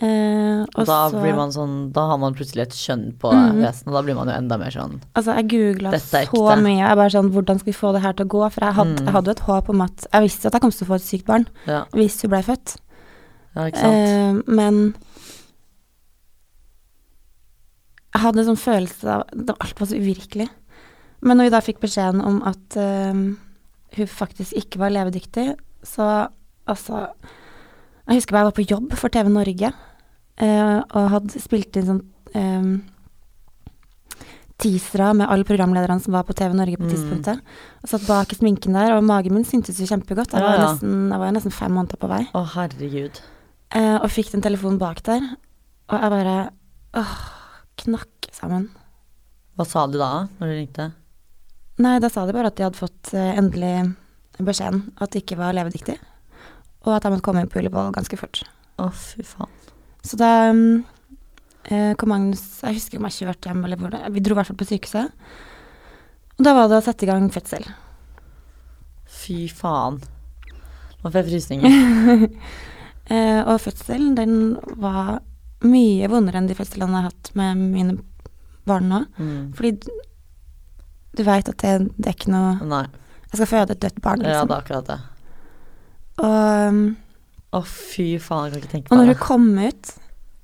[0.00, 3.60] Og da så- blir man sånn Da har man plutselig et kjønn på Mhm.
[3.60, 3.92] vesenet.
[3.92, 6.78] da blir man jo enda mer sånn Altså, jeg googla så mye.
[6.88, 8.50] Jeg bare sånn, Hvordan skal vi få det her til å gå?
[8.52, 9.04] For jeg hadde, Mm.
[9.04, 10.94] jeg hadde jo et håp om at Jeg visste at jeg kom til å få
[10.94, 12.76] et sykt barn Ja, hvis hun ble født.
[13.56, 14.48] ja ikke sant.
[14.48, 14.94] Men
[18.10, 20.48] jeg hadde en sånn følelse av at alt var så uvirkelig.
[21.22, 23.14] Men når vi da fikk beskjeden om at uh,
[23.96, 25.52] hun faktisk ikke var levedyktig,
[25.86, 26.28] så
[26.70, 27.08] altså
[28.08, 31.86] Jeg husker bare jeg var på jobb for TV Norge uh, og hadde spilt inn
[31.86, 32.00] sånn
[32.34, 32.72] um,
[34.60, 36.90] teasere med alle programlederne som var på TV Norge på Mm.
[36.90, 37.40] tidspunktet.
[37.82, 40.34] Og satt bak i sminken der, og magen min syntes jo kjempegodt.
[40.34, 40.66] Jeg var, ja.
[40.72, 42.26] nesten, jeg var nesten fem måneder på vei.
[42.34, 43.20] Å, herregud.
[43.74, 45.22] Uh, og fikk den telefonen bak der,
[45.88, 46.36] og jeg bare
[46.98, 47.14] åh,
[47.80, 48.68] knakk sammen.
[49.58, 50.86] Hva sa de da, når du ringte?
[51.80, 53.74] Nei, da sa de bare at de hadde fått eh, endelig
[54.40, 55.96] beskjeden at det ikke var levedyktig,
[56.86, 58.42] og at jeg måtte komme inn på Ullevål ganske fort.
[58.80, 59.52] Å, fy faen.
[60.06, 60.30] Så da
[61.68, 64.38] eh, kom Magnus Jeg husker om jeg kjørte hjem, eller hvor det Vi dro i
[64.38, 65.12] hvert fall på sykehuset.
[66.38, 67.66] Og da var det å sette i gang fødsel.
[69.20, 70.00] Fy faen.
[71.00, 72.28] Nå får jeg frysninger.
[73.10, 74.34] Eh, og fødselen, den
[74.78, 75.16] var
[75.66, 77.98] mye vondere enn de fødslene jeg har hatt med mine
[78.68, 79.02] barn nå.
[79.18, 79.52] Mm.
[79.58, 79.90] Fordi du,
[81.18, 82.84] du veit at det, det er ikke noe Nei.
[83.30, 84.48] Jeg skal føde et dødt barn, Ja, liksom.
[84.50, 84.98] det er akkurat det.
[86.18, 86.80] og, um,
[87.50, 88.94] Å, fy faen, jeg kan ikke tenke på det.
[88.94, 89.92] og når hun kom ut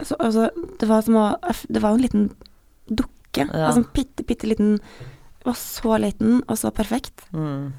[0.05, 0.49] så, altså,
[0.81, 1.27] Det var som å
[1.73, 2.25] Det var en liten
[2.91, 3.47] dukke.
[3.47, 3.69] Ja.
[3.71, 4.77] Altså en bitte, bitte liten
[5.47, 7.25] Var så liten og så perfekt.
[7.33, 7.73] Mm.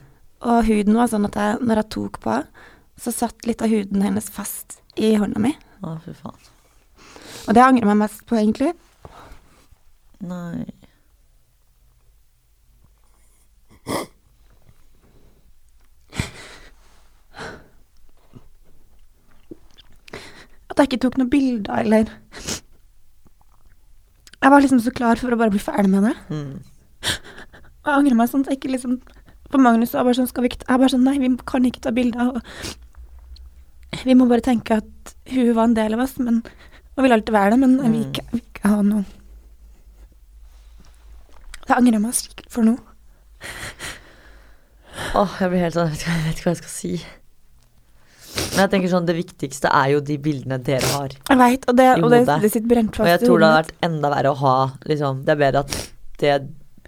[0.48, 2.36] Og huden var sånn at jeg, når jeg tok på,
[2.98, 5.52] så satt litt av huden hennes fast i hånda mi.
[5.84, 6.38] Å, fy faen.
[7.48, 8.74] Og det angrer jeg meg mest på, egentlig.
[10.28, 10.66] Nei.
[20.68, 22.10] At jeg ikke tok noen bilder, eller
[24.38, 26.16] Jeg var liksom så klar for å bare bli ferdig med det.
[26.30, 26.60] Mm.
[27.88, 29.00] Og jeg angrer meg sånn at jeg ikke liksom
[29.48, 31.86] For Magnus var bare sånn, skal vi ikke Jeg bare sånn, nei, vi kan ikke
[31.86, 32.36] ta bilder.
[32.36, 36.44] Og vi må bare tenke at hun var en del av oss, men
[36.98, 39.04] Og vil alltid være det, men jeg vil ikke, jeg vil ikke ha noe
[41.68, 42.82] Det angrer jeg meg sikkert for noe.
[45.18, 46.94] Åh, jeg blir helt sånn Jeg vet ikke hva jeg skal si.
[48.38, 51.14] Men jeg tenker sånn, det viktigste er jo de bildene dere har.
[51.30, 53.62] Jeg vet, og, det, og det, det sitter brent fast Og jeg tror det hadde
[53.64, 54.56] vært enda verre å ha
[54.90, 55.78] liksom, Det er bedre at
[56.22, 56.36] det,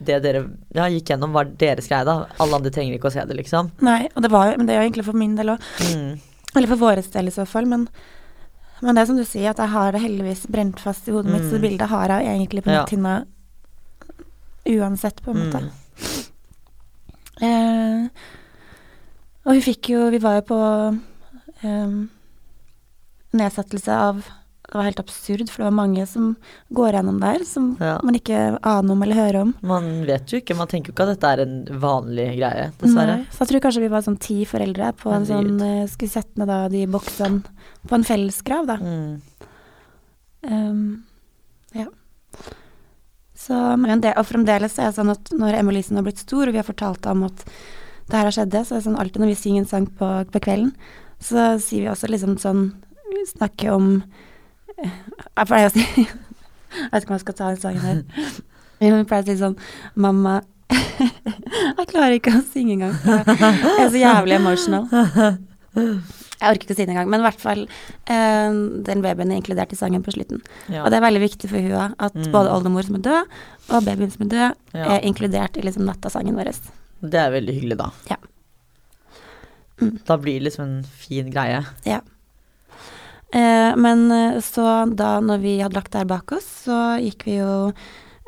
[0.01, 0.43] det dere
[0.77, 2.23] ja, gikk gjennom, var deres greie, da.
[2.41, 3.73] Alle andre trenger ikke å se det, liksom.
[3.85, 5.69] Nei, og det var Men det er jo egentlig for min del òg.
[5.89, 6.15] Mm.
[6.55, 7.85] Eller for våre del i så fall, men
[8.81, 11.31] men det er som du sier, at jeg har det heldigvis brent fast i hodet
[11.31, 11.61] mitt, så Mm.
[11.61, 12.81] det bildet har jeg jo egentlig på Ja.
[12.85, 13.25] netthinna
[14.69, 15.59] uansett, på en måte.
[15.61, 15.69] Mm.
[17.41, 18.09] Eh,
[19.45, 20.59] og vi fikk jo Vi var jo på
[21.63, 22.07] eh,
[23.33, 24.23] nedsettelse av
[24.69, 26.25] Det var helt absurd, for det var mange som
[26.77, 27.95] går gjennom der, som Ja.
[28.05, 29.55] man ikke aner om eller hører om.
[29.65, 33.15] Man vet jo ikke, man tenker jo ikke at dette er en vanlig greie, dessverre.
[33.17, 36.11] Nei, Så jeg tror kanskje vi var sånn ti foreldre på en sånn eh, Skulle
[36.13, 37.41] sette ned da de boksene
[37.87, 38.77] på en fellesgrav, da.
[38.77, 39.21] Mm.
[40.41, 41.03] Um,
[41.73, 41.85] ja.
[43.35, 46.53] Så, men det, og fremdeles er det sånn at når Emma-Lisen har blitt stor, og
[46.53, 47.41] vi har fortalt om at
[48.09, 50.09] det her har skjedd, så er det sånn alltid når vi synger en sang på,
[50.29, 50.73] på kvelden,
[51.19, 52.63] så sier vi også liksom sånn
[53.33, 53.89] snakker om
[54.83, 55.83] Jeg pleier å si
[56.79, 58.01] Jeg vet ikke om jeg skal ta den sangen her.
[58.79, 59.55] Jeg pleier å si sånn
[59.95, 60.35] Mamma
[61.79, 62.95] Jeg klarer ikke å synge engang.
[63.03, 64.85] Jeg er så jævlig emotional.
[66.39, 68.51] Jeg orker ikke å si det engang, men i hvert fall eh,
[68.87, 70.39] den babyen er inkludert i sangen på slutten.
[70.71, 70.83] Ja.
[70.85, 72.29] Og det er veldig viktig for hun at Mm.
[72.31, 73.33] både oldemor som er død,
[73.75, 74.85] og babyen som er død, Ja.
[74.95, 76.53] er inkludert i liksom nattasangen vår.
[77.01, 77.89] Det er veldig hyggelig, da.
[78.09, 78.17] Ja.
[79.81, 79.99] Mm.
[80.05, 81.65] Da blir det liksom en fin greie.
[81.85, 81.99] Ja.
[83.33, 84.63] Eh, men eh, så
[84.97, 87.71] da når vi hadde lagt det her bak oss, så gikk vi jo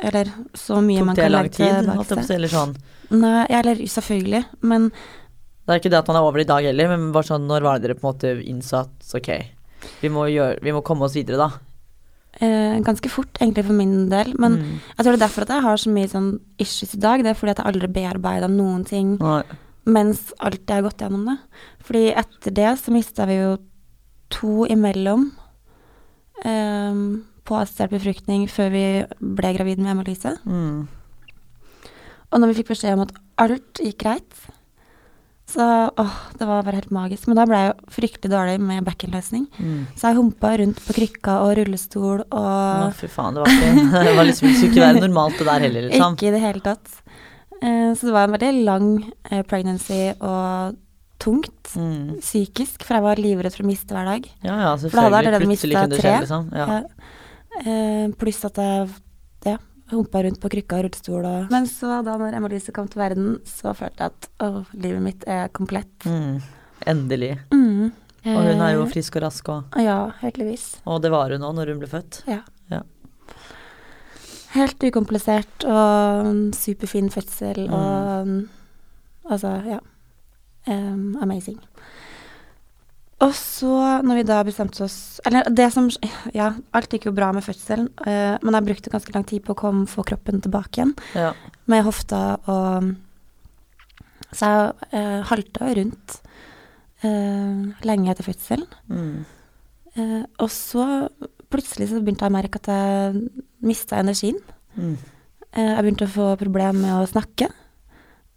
[0.01, 1.73] Eller så mye man kan lang legge tid?
[1.79, 2.75] til bak Holdt jeg på å si, eller sånn.
[3.11, 6.87] Nei, eller selvfølgelig, men Det er ikke det at man er over i dag heller,
[6.93, 9.29] men bare sånn, når var det dere på en måte innså at ok,
[10.01, 11.49] vi må, gjøre, vi må komme oss videre, da?
[12.41, 14.33] eh, ganske fort, egentlig, for min del.
[14.39, 14.79] Men Mm.
[14.97, 17.21] jeg tror det er derfor at jeg har så mye sånn issues i dag.
[17.23, 19.43] Det er fordi at jeg aldri bearbeida noen ting Nei.
[19.85, 21.37] mens alt jeg har gått gjennom det.
[21.83, 23.57] Fordi etter det så mista vi jo
[24.33, 25.29] to imellom
[26.45, 27.03] um,
[27.47, 28.85] på assistert befruktning før vi
[29.19, 30.37] ble gravid med Emma-Lise.
[30.45, 30.87] Mm.
[32.31, 34.43] Og når vi fikk beskjed om at alt gikk greit,
[35.51, 35.65] så
[35.99, 37.27] åh, det var bare helt magisk.
[37.27, 39.47] Men da ble jeg jo fryktelig dårlig med backenløsning.
[39.57, 39.81] Mm.
[39.97, 44.15] Så jeg humpa rundt på krykka og rullestol og fy faen, det var ikke Det
[44.15, 46.15] var liksom, det skulle ikke være normalt det der heller, liksom.
[46.15, 46.95] Ikke i det hele tatt.
[47.59, 48.87] Eh, så det var en veldig lang
[49.29, 50.79] eh, pregnancy, og
[51.21, 52.17] tungt Mm.
[52.19, 54.25] psykisk, for jeg var livredd for å miste hver dag.
[54.43, 55.77] Ja, ja, For da hadde jeg selvfølgelig.
[55.77, 56.11] allerede det tre.
[56.11, 56.51] skje, liksom.
[56.57, 56.67] Ja.
[56.67, 56.81] Ja.
[57.71, 58.89] Eh, pluss at jeg
[59.45, 59.57] ja,
[59.91, 61.25] humpa rundt på krykka og rullestol.
[61.29, 61.51] Og...
[61.53, 65.23] Men så, da når Emma-Lise kom til verden, så følte jeg at å, livet mitt
[65.27, 65.93] er komplett.
[66.09, 66.41] Mm.
[66.87, 67.37] Endelig.
[67.53, 67.91] Mm.
[68.25, 69.77] Og hun er jo Eh, frisk og rask òg.
[69.81, 70.75] Ja, heldigvis.
[70.85, 72.23] Og det var hun òg når hun ble født.
[72.29, 72.41] Ja.
[72.69, 72.81] Ja.
[74.55, 77.73] Helt ukomplisert og superfin fødsel Mm.
[77.73, 79.77] og Altså, ja.
[80.67, 81.57] Amazing.
[83.21, 83.71] Og så,
[84.01, 85.89] når vi da bestemte oss Eller det som
[86.33, 89.53] Ja, alt gikk jo bra med fødselen, uh, men jeg brukte ganske lang tid på
[89.53, 91.33] å komme, få kroppen tilbake igjen Ja.
[91.69, 92.95] med hofta og
[94.31, 96.21] Så jeg uh, halta rundt
[97.03, 98.67] uh, lenge etter fødselen.
[98.87, 99.25] Mm.
[99.97, 100.85] Uh, og så
[101.51, 103.25] plutselig så begynte jeg å merke at jeg
[103.59, 104.39] mista energien.
[104.77, 104.95] Mm.
[105.51, 107.49] Jeg begynte å få problemer med å snakke.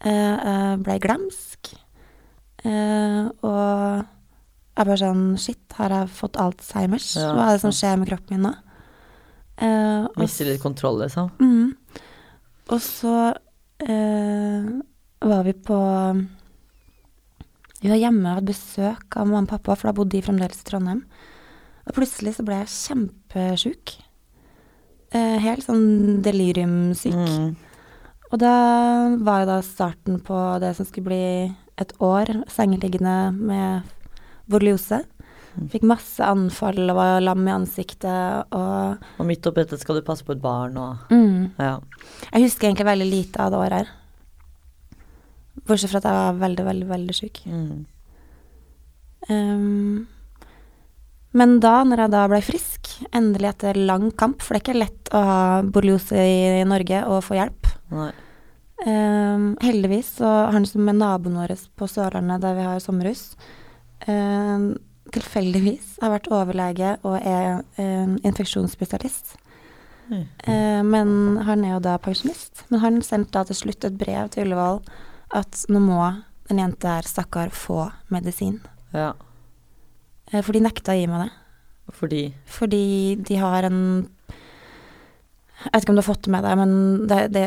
[0.02, 1.70] Jeg ble glemsk.
[2.64, 4.04] Eh, og
[4.74, 7.10] jeg bare sånn Shit, har jeg fått Alzheimers?
[7.20, 8.54] Ja, Hva er det som skjer med kroppen min nå?
[9.62, 11.30] Eh, Mister litt kontroll, liksom.
[11.38, 12.00] Mm.
[12.72, 13.14] Og så
[13.84, 14.70] eh,
[15.24, 15.78] var vi på
[17.82, 20.62] Vi var hjemme og hadde besøk av mamma og pappa, for da bodde de fremdeles
[20.62, 21.04] i Trondheim.
[21.84, 23.92] Og plutselig så ble jeg kjempesjuk.
[25.14, 27.14] Eh, helt sånn deliriumsyk.
[27.14, 27.50] Mm.
[28.32, 28.54] Og da
[29.22, 31.26] var jo da starten på det som skulle bli
[31.80, 33.94] et år sengeliggende med
[34.50, 35.02] borreliose.
[35.54, 35.68] Mm.
[35.70, 40.06] Fikk masse anfall og var lam i ansiktet og Og midt oppi dette skal du
[40.06, 41.54] passe på et barn og mm.
[41.62, 41.76] Ja.
[42.32, 43.92] Jeg husker egentlig veldig lite av det året her.
[45.64, 47.44] Bortsett fra at jeg var veldig, veldig, veldig syk.
[47.46, 47.84] Mm.
[49.30, 50.06] Um,
[51.34, 54.82] men da, når jeg da ble frisk, endelig etter lang kamp, for det er ikke
[54.82, 57.70] lett å ha borreliose i Norge og få hjelp.
[57.94, 58.10] Nei.
[58.82, 63.36] Ehm, heldigvis så han som er naboen vår på Sørlandet der vi har sommerhus,
[64.08, 64.74] um,
[65.14, 69.36] tilfeldigvis har vært overlege og er um, infeksjonsspesialist.
[70.10, 70.24] Mm.
[70.48, 71.12] Uh, men
[71.46, 72.64] han er jo da pensjonist.
[72.72, 74.82] Men han sendte da til slutt et brev til Ullevål
[75.38, 76.02] at nå må
[76.50, 78.58] den jenta her, stakkar, få medisin.
[78.92, 79.12] Ja.
[80.32, 81.32] Uh, for de nekta å gi meg det.
[81.94, 82.84] Fordi Fordi
[83.28, 83.80] de har en
[85.64, 86.72] Jeg vet ikke om du har fått det med deg, men
[87.10, 87.44] det, det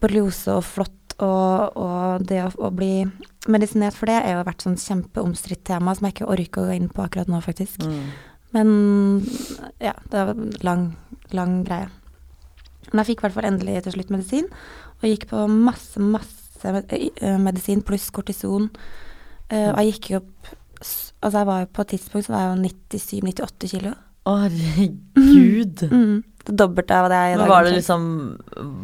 [0.00, 3.02] borreliose og flått og, og det å, å bli
[3.50, 6.76] medisinert for det er jo vært sånn kjempeomstridt tema som jeg ikke orker å gå
[6.76, 7.82] inn på akkurat nå, faktisk.
[7.82, 8.10] mm.
[8.56, 8.68] Men
[9.82, 10.84] ja, det var en lang,
[11.36, 11.90] lang greie.
[12.88, 14.46] Men jeg fikk i hvert fall endelig til slutt medisin,
[15.02, 16.72] og gikk på masse, masse
[17.44, 18.70] medisin pluss kortison.
[19.52, 22.42] Eh, og jeg gikk jo opp Altså, jeg var jo på et tidspunkt så var
[22.44, 23.92] jeg jo 97-98 kilo.
[24.28, 25.84] Å, herregud.
[25.88, 26.16] Mm.
[26.48, 27.52] Det dobbelte av det jeg er i Men dag.
[27.54, 28.02] var det liksom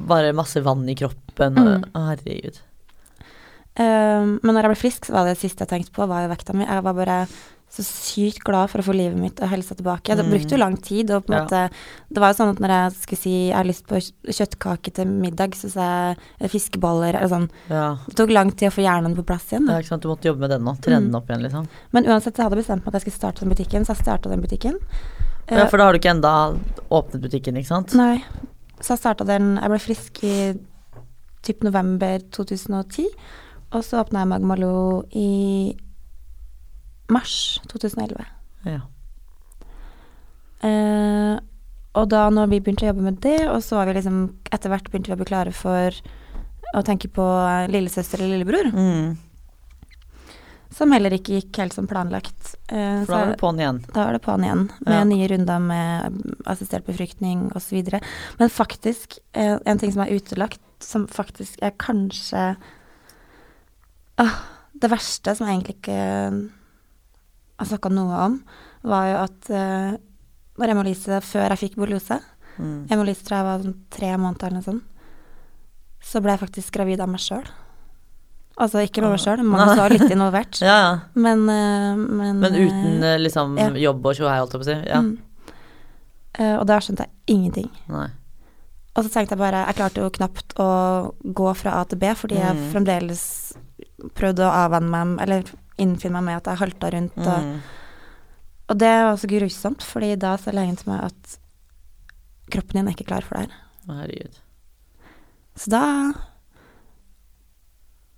[0.08, 1.54] bare masse vann i kroppen?
[1.60, 1.84] Mm.
[1.94, 2.60] Å, herregud.
[3.74, 6.22] Um, men når jeg ble frisk, så var det det siste jeg tenkte på, var
[6.24, 6.64] jo vekta mi.
[6.68, 7.24] Jeg var bare
[7.74, 10.14] så sykt glad for å få livet mitt og helsa tilbake.
[10.14, 10.30] Det Mm.
[10.30, 11.10] brukte jo lang tid.
[11.10, 11.42] Og på en Ja.
[11.42, 11.70] måte,
[12.12, 13.98] det var jo sånn at når jeg skulle si jeg har lyst på
[14.30, 17.50] kjøttkake til middag, så sa jeg fiskeboller eller sånn.
[17.68, 17.96] Ja.
[18.06, 19.66] Det tok lang tid å få hjernen på plass igjen.
[19.66, 19.78] ja, Da.
[19.80, 20.02] ikke sant.
[20.02, 20.76] Du måtte jobbe med den nå.
[20.80, 21.14] Trene Mm.
[21.16, 21.66] opp igjen, liksom.
[21.92, 24.04] Men uansett, så hadde jeg bestemt meg at jeg skulle starte den butikken, så jeg
[24.06, 24.78] starta den butikken.
[25.50, 26.32] Ja, Eh, for da har du ikke enda
[26.90, 27.94] åpnet butikken, ikke sant?
[27.94, 28.22] Nei.
[28.80, 30.36] Så jeg starta den Jeg ble frisk i
[31.44, 33.06] typ november 2010.
[33.72, 35.74] Og så åpna jeg Magmalo i
[37.12, 38.24] mars 2011.
[38.64, 38.80] Ja.
[40.64, 41.36] Eh,
[41.94, 44.22] og da når vi begynte å jobbe med det, og så var vi liksom
[44.54, 45.94] etter hvert begynte vi å bli klare for
[46.74, 47.26] å tenke på
[47.70, 49.16] lillesøster eller lillebror, Mm.
[50.74, 52.54] Som heller ikke gikk helt som planlagt.
[52.68, 53.78] Eh, For da var det på'n igjen.
[53.94, 55.04] da var det på'n igjen, med Ja.
[55.04, 58.00] nye runder med assistert befruktning osv.
[58.40, 62.56] Men faktisk, eh, en ting som er utelagt, som faktisk er kanskje
[64.18, 64.34] ah,
[64.76, 66.50] Det verste som jeg egentlig ikke
[67.58, 68.40] har snakka noe om,
[68.82, 69.96] var jo at eh,
[70.58, 72.20] når Emma-Lise, før jeg fikk borreliose
[72.54, 72.86] Mm.
[72.88, 74.84] Emma-Lise tror jeg var sånn tre måneder eller noe sånt,
[76.06, 77.42] så ble jeg faktisk gravid av meg sjøl.
[78.56, 80.90] Altså ikke med meg sjøl, man var litt involvert, Ja, ja.
[81.18, 83.70] men, uh, men Men uten eh, eh, liksom ja.
[83.88, 84.76] jobb og tjohei, holdt jeg på å si.
[84.92, 85.00] Ja.
[85.02, 85.16] Mm.
[86.38, 87.70] Uh, og da skjønte jeg ingenting.
[87.90, 88.08] Nei.
[88.94, 90.68] Og så tenkte jeg bare Jeg klarte jo knapt å
[91.34, 92.70] gå fra A til B, fordi jeg Mm.
[92.72, 93.22] fremdeles
[94.14, 95.42] prøvde å avvenne meg Eller
[95.82, 97.18] innfinne meg med at jeg halta rundt.
[97.18, 97.60] Og, Mm.
[98.70, 101.38] og det var også grusomt, fordi da sa lenge til meg at
[102.52, 103.56] kroppen din er ikke klar for det her.
[103.88, 104.38] Herregud.
[105.56, 105.82] Så da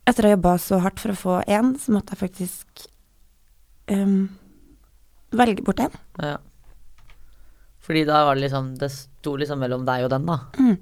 [0.07, 2.87] Etter å ha jobba så hardt for å få én, så måtte jeg faktisk
[3.91, 4.29] um,
[5.35, 5.97] velge bort én.
[6.23, 6.37] Ja.
[7.87, 10.39] Fordi da var det liksom Det sto liksom mellom deg og den, da.
[10.59, 10.77] Mm.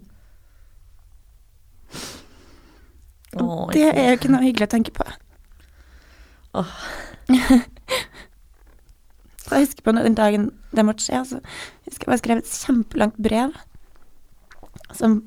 [3.40, 5.06] Oh, Det er jo ikke noe hyggelig å tenke på.
[6.54, 6.74] Oh.
[9.42, 11.40] så jeg husker på den dagen det måtte skje, så
[11.88, 13.56] husker jeg bare skrev et kjempelangt brev
[14.94, 15.18] som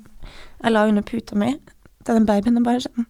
[0.62, 1.52] jeg la under puta mi
[2.06, 3.08] til den babyen og bare sånn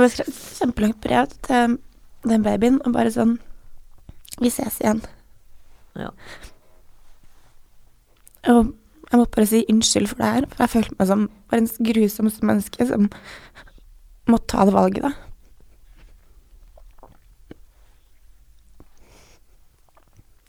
[0.00, 1.72] Jeg bare skrev et kjempelangt brev til
[2.24, 3.34] den babyen og bare sånn
[4.40, 5.02] Vi ses igjen.
[5.98, 6.08] Ja.
[8.48, 8.70] Og
[9.10, 12.46] jeg måtte bare si unnskyld for det her, for jeg følte meg som verdens grusomste
[12.48, 13.10] menneske som
[14.30, 15.12] måtte ta det valget, da.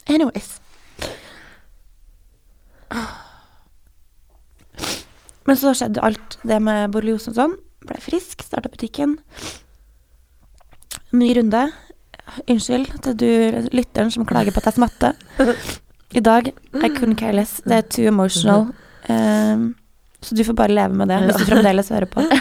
[0.08, 0.54] Anyways.
[5.44, 7.60] Men så skjedde alt det med borreliose og sånn.
[7.88, 9.18] Ble frisk, starta butikken.
[11.12, 11.66] Ny runde.
[12.48, 13.30] Unnskyld til du
[13.74, 15.18] lytteren som klager på at jeg smatter.
[16.18, 17.62] I dag I couldn't care less.
[17.66, 18.68] Det er too emotional.
[19.10, 19.76] Um,
[20.22, 22.22] så du får bare leve med det hvis du fremdeles hører på.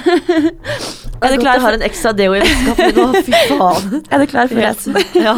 [1.20, 1.54] Er du klar?
[1.54, 3.06] Jeg har en ekstra deo i veska nå.
[3.26, 4.02] Fy faen.
[4.12, 4.96] Er du klar for resten?
[5.20, 5.34] Ja.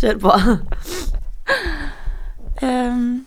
[0.00, 0.32] Kjør på.
[2.64, 3.26] Um,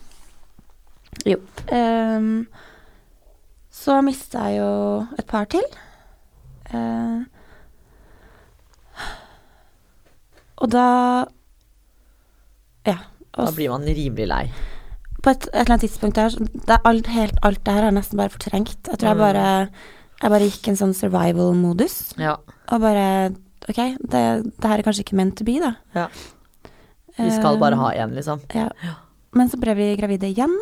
[1.26, 1.38] jo.
[1.70, 2.48] Um,
[3.72, 4.72] så mista jeg jo
[5.20, 5.66] et par til.
[6.74, 7.24] Uh,
[10.58, 10.86] og da
[12.88, 12.98] Ja.
[13.38, 14.46] Da blir man rimelig lei.
[15.22, 16.30] på et, et eller annet tidspunkt der,
[16.68, 18.78] det alt, helt, alt det her er nesten bare fortrengt.
[18.88, 19.26] Jeg tror jeg Mm.
[19.26, 19.70] bare
[20.22, 22.14] Jeg bare gikk i en sånn survival-modus.
[22.18, 22.38] Ja.
[22.72, 23.36] Og bare
[23.70, 24.22] OK, det,
[24.58, 25.76] det her er kanskje ikke meant to be, da.
[25.94, 26.08] Ja.
[27.20, 28.42] Vi skal Eh, bare ha én, liksom.
[28.56, 28.70] Ja.
[29.34, 30.56] Men så ble vi gravide igjen.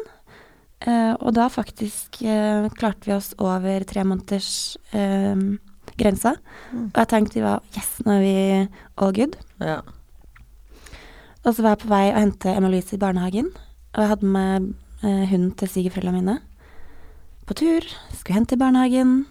[0.81, 5.35] eh, og da faktisk eh, klarte vi oss over tre måneders eh,
[5.97, 6.35] grensa.
[6.71, 6.87] Mm.
[6.93, 8.33] Og jeg tenkte vi var Yes, nå er vi
[8.97, 9.35] all good.
[9.63, 9.81] Ja.
[11.45, 13.51] Og så var jeg på vei å hente Emma-Louise i barnehagen.
[13.93, 14.71] Og jeg hadde med
[15.05, 16.39] eh, hunden til svigerforeldrene mine
[17.45, 17.85] på tur.
[18.17, 19.25] Skulle hente i barnehagen.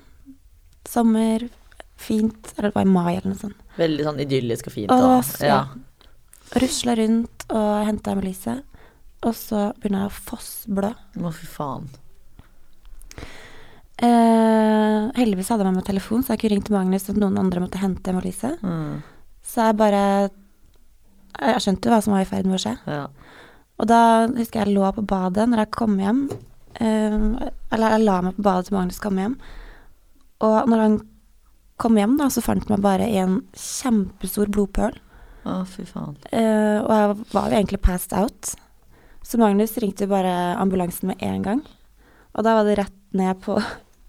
[0.87, 1.49] Sommer.
[1.99, 2.53] Fint.
[2.57, 3.59] Eller det var i mai eller noe sånt.
[3.79, 4.91] Veldig sånn idyllisk og fint.
[4.95, 5.59] Og det var så- ja.
[6.63, 8.63] Rusla rundt og henta Emma-Louise.
[9.25, 10.91] Og så begynner jeg å fossblø.
[11.19, 11.89] Å, fy faen.
[14.03, 17.63] Eh, heldigvis hadde jeg med meg telefon, så jeg kunne ringt Magnus at noen andre
[17.63, 18.57] måtte hente Emma-Louise.
[18.65, 19.03] Mm.
[19.45, 20.31] Så jeg bare
[21.35, 22.75] Jeg skjønte hva som var i ferd med å skje.
[22.87, 23.07] Ja.
[23.83, 26.29] Og da husker jeg jeg lå på badet når jeg kom hjem.
[26.81, 29.35] eh, eller jeg la meg på badet til Magnus kom hjem.
[30.47, 31.01] Og når han
[31.77, 34.95] kom hjem, da, så fant han meg bare i en kjempestor blodpøl.
[35.45, 36.15] Å, fy faen.
[36.31, 38.55] Eh, og jeg var jo egentlig passed out.
[39.25, 41.65] Så Magnus ringte bare ambulansen med en gang.
[42.35, 43.59] Og da var det rett ned på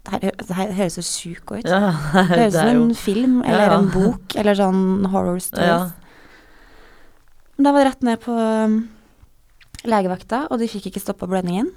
[0.06, 1.66] Det her, høres så sjukt ut.
[1.66, 3.78] Ja, Det høres ut som en jo film eller Ja, ja.
[3.80, 5.92] en bok eller sånn horror stories.
[7.56, 8.76] Men Da var det rett ned på um,
[9.88, 11.70] legevakta, og de fikk ikke stoppa blødningen.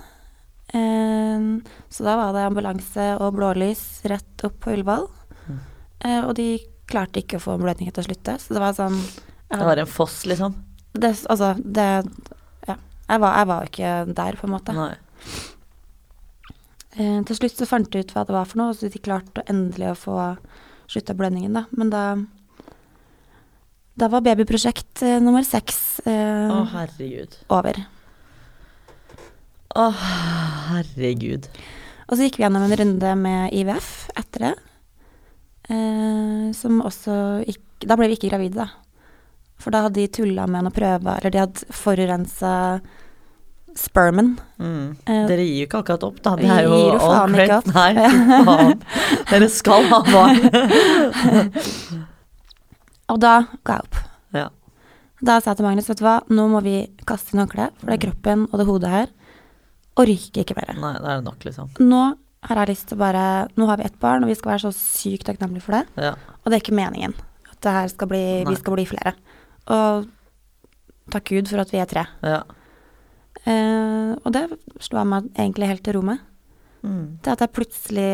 [0.70, 1.46] Eh,
[1.90, 5.08] så da var det ambulanse og blålys rett opp på Ullevål.
[5.48, 5.60] Mm.
[6.06, 6.50] Eh, og de
[6.90, 8.98] klarte ikke å få blødningen til å slutte, så det var sånn
[9.50, 10.54] Det var en foss, liksom.
[10.94, 11.88] det, Altså, det
[12.68, 12.76] Ja.
[13.10, 14.74] Jeg var, jeg var jo ikke der, på en måte.
[14.78, 14.94] Nei.
[17.00, 19.46] Eh, til slutt så fant jeg ut hva det var for noe, så de klarte
[19.50, 20.18] endelig å få
[20.90, 21.66] slutta blødningen, da.
[21.78, 22.04] Men da
[24.00, 27.34] Da var babyprosjekt eh, nummer seks eh, Å, herregud.
[27.52, 27.82] over.
[29.76, 29.88] Å,
[30.70, 31.50] herregud.
[32.08, 34.54] Og så gikk vi gjennom en runde med IVF etter det.
[35.70, 38.70] Eh, som også gikk Da ble vi ikke gravide, da.
[39.60, 42.54] For da hadde de tulla med noen prøver, eller de hadde forurensa
[43.78, 44.32] spermen.
[44.58, 44.96] Mm.
[45.06, 46.36] Eh, Dere gir jo ikke akkurat opp, da.
[46.40, 47.68] Det vi er jo gir jo faen ikke opp.
[47.78, 47.92] Nei,
[48.50, 48.82] faen.
[49.30, 50.40] Dere skal ha barn.
[53.10, 53.34] Og da
[53.66, 54.00] ga jeg opp.
[54.38, 54.48] Ja.
[55.26, 56.76] Da sa jeg til Magnus, vet du hva, nå må vi
[57.10, 59.08] kaste inn håndkleet, for det er kroppen og det hodet her
[60.00, 60.70] orker ikke mer.
[60.80, 61.72] Nei, det er nok, liksom.
[61.84, 62.04] Nå
[62.48, 63.24] har jeg lyst til å bare
[63.60, 65.82] Nå har vi ett barn, og vi skal være så sykt takknemlige for det.
[66.00, 66.14] Ja.
[66.40, 67.18] Og det er ikke meningen
[67.52, 68.54] at det her skal bli, Nei.
[68.54, 69.12] vi skal bli flere.
[69.76, 70.08] Og
[71.12, 72.06] takk Gud for at vi er tre.
[72.24, 72.40] ja.
[73.46, 74.44] Eh, og det
[74.84, 76.20] slo jeg meg egentlig helt til ro med.
[76.84, 77.20] Mm.
[77.24, 78.12] Det at jeg plutselig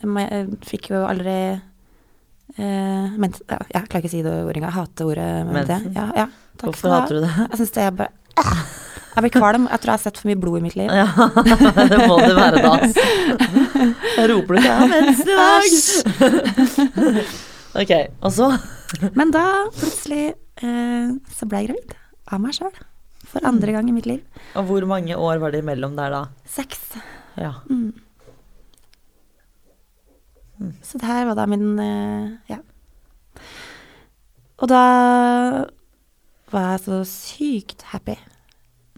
[0.00, 4.70] Jeg fikk jo aldri eh, men, ja, Jeg klarer ikke å si det ordet engang.
[4.70, 5.26] Jeg hater ordet.
[5.50, 5.90] Mensen?
[5.96, 6.26] Ja, ja,
[6.62, 7.32] Hvorfor hater du det?
[7.50, 8.08] Jeg syns det er bare
[8.40, 8.62] ah,
[9.16, 9.68] Jeg blir kvalm.
[9.68, 10.88] Jeg tror jeg har sett for mye blod i mitt liv.
[10.88, 11.08] Ja,
[11.92, 12.72] det må det være da.
[12.78, 12.94] ass.
[14.16, 17.32] Da roper du ikke 'jeg har mensen i dag'.
[17.80, 18.48] Ok, og så?
[19.14, 19.44] Men da
[19.76, 20.32] plutselig
[20.62, 21.92] eh, så ble jeg gravid
[22.32, 22.72] av meg sjøl.
[23.30, 24.22] For andre gang i mitt liv.
[24.58, 26.22] Og hvor mange år var det imellom der da?
[26.50, 26.96] Seks.
[27.38, 27.54] Ja.
[27.70, 27.94] Mm.
[30.84, 32.58] Så det her var da min eh, Ja.
[34.60, 34.82] Og da
[36.52, 38.18] var jeg så sykt happy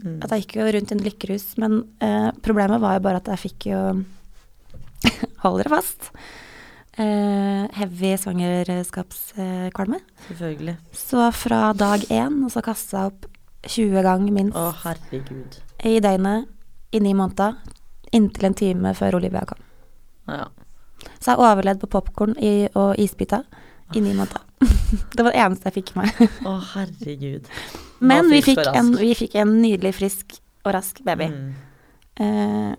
[0.03, 0.19] Mm.
[0.25, 3.29] At jeg gikk jo rundt i en lykkerus, men eh, problemet var jo bare at
[3.35, 3.83] jeg fikk jo
[5.43, 6.11] Hold dere fast.
[7.03, 9.99] Eh, heavy svangerskapskvalme.
[10.29, 10.77] Selvfølgelig.
[10.95, 13.27] Så fra dag én, og så kasta jeg opp
[13.69, 15.61] 20 ganger minst Å, herregud.
[15.87, 16.49] i døgnet
[16.93, 17.57] i ni måneder,
[18.13, 19.61] inntil en time før Olivia kom.
[20.29, 20.49] Ja.
[21.19, 22.35] Så jeg overlevde på popkorn
[22.79, 23.47] og isbiter
[23.97, 24.43] i ni måneder.
[25.17, 26.23] det var det eneste jeg fikk i meg.
[26.47, 27.51] Å, herregud.
[28.13, 31.29] Men vi fikk, en, vi fikk en nydelig, frisk og rask baby.
[31.31, 31.53] Mm.
[32.21, 32.73] Uh,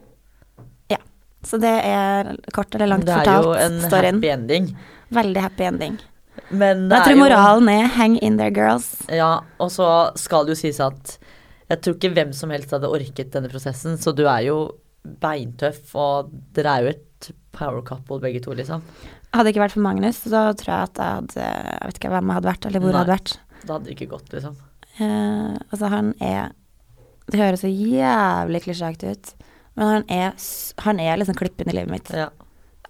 [0.91, 0.99] ja.
[1.43, 4.19] Så det er kort eller langt fortalt Det er jo en storyen.
[4.19, 4.73] happy ending.
[5.13, 5.97] Veldig happy ending.
[6.49, 8.89] Men det jeg tror moralen er hang in there, girls.
[9.11, 9.87] Ja, og så
[10.19, 11.17] skal det jo sies at
[11.71, 14.57] jeg tror ikke hvem som helst hadde orket denne prosessen, så du er jo
[15.23, 18.83] beintøff, og dere er jo et power couple begge to, liksom.
[19.33, 22.11] Hadde det ikke vært for Magnus, så tror jeg at jeg hadde Jeg vet ikke
[22.13, 23.33] hvem jeg hadde vært, eller hvor jeg hadde vært.
[23.63, 24.59] Det hadde ikke gått, liksom.
[24.99, 26.51] Uh, altså, han er
[27.31, 29.31] Det høres så jævlig klisjéaktig ut,
[29.79, 30.33] men han er,
[30.85, 32.11] han er liksom klippen i livet mitt.
[32.13, 32.27] Ja.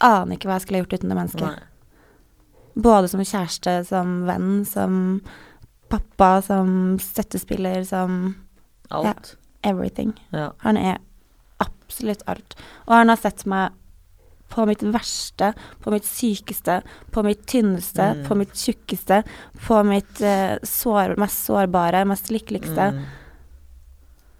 [0.03, 1.45] Aner ikke hva jeg skulle gjort uten det mennesket.
[1.47, 1.72] Nei.
[2.75, 5.21] Både som kjæreste, som venn, som
[5.89, 8.35] pappa, som støttespiller, som
[8.89, 9.35] Alt.
[9.63, 10.13] everything.
[10.33, 10.51] Ja.
[10.65, 10.97] Han er
[11.61, 12.55] absolutt alt.
[12.87, 13.71] Og han har sett meg
[14.53, 18.27] på mitt verste, på mitt sykeste, på mitt tynneste, Mm.
[18.27, 19.23] på mitt tjukkeste,
[19.67, 22.91] på mitt uh, sår, mest sårbare, mest lykkeligste.
[22.93, 23.03] Mm.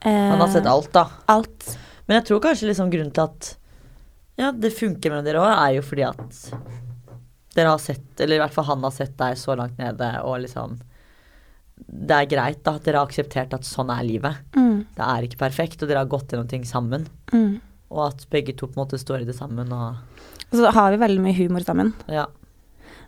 [0.02, 1.08] Eh, Han har sett alt, da.
[1.28, 1.78] alt.
[2.08, 3.56] Men jeg tror kanskje liksom grunnen til at
[4.38, 6.54] ja, det funker mellom dere òg, er jo fordi at
[7.56, 10.40] dere har sett, eller i hvert fall han har sett deg så langt nede, og
[10.42, 10.80] liksom
[11.84, 14.36] Det er greit da at dere har akseptert at sånn er livet.
[14.56, 17.08] Mm, Det er ikke perfekt, og dere har gått gjennom ting sammen.
[17.32, 17.60] mm.
[17.92, 19.96] Og at begge to på en måte står i det sammen og
[20.54, 21.94] så har vi veldig mye humor sammen.
[22.08, 22.28] Ja.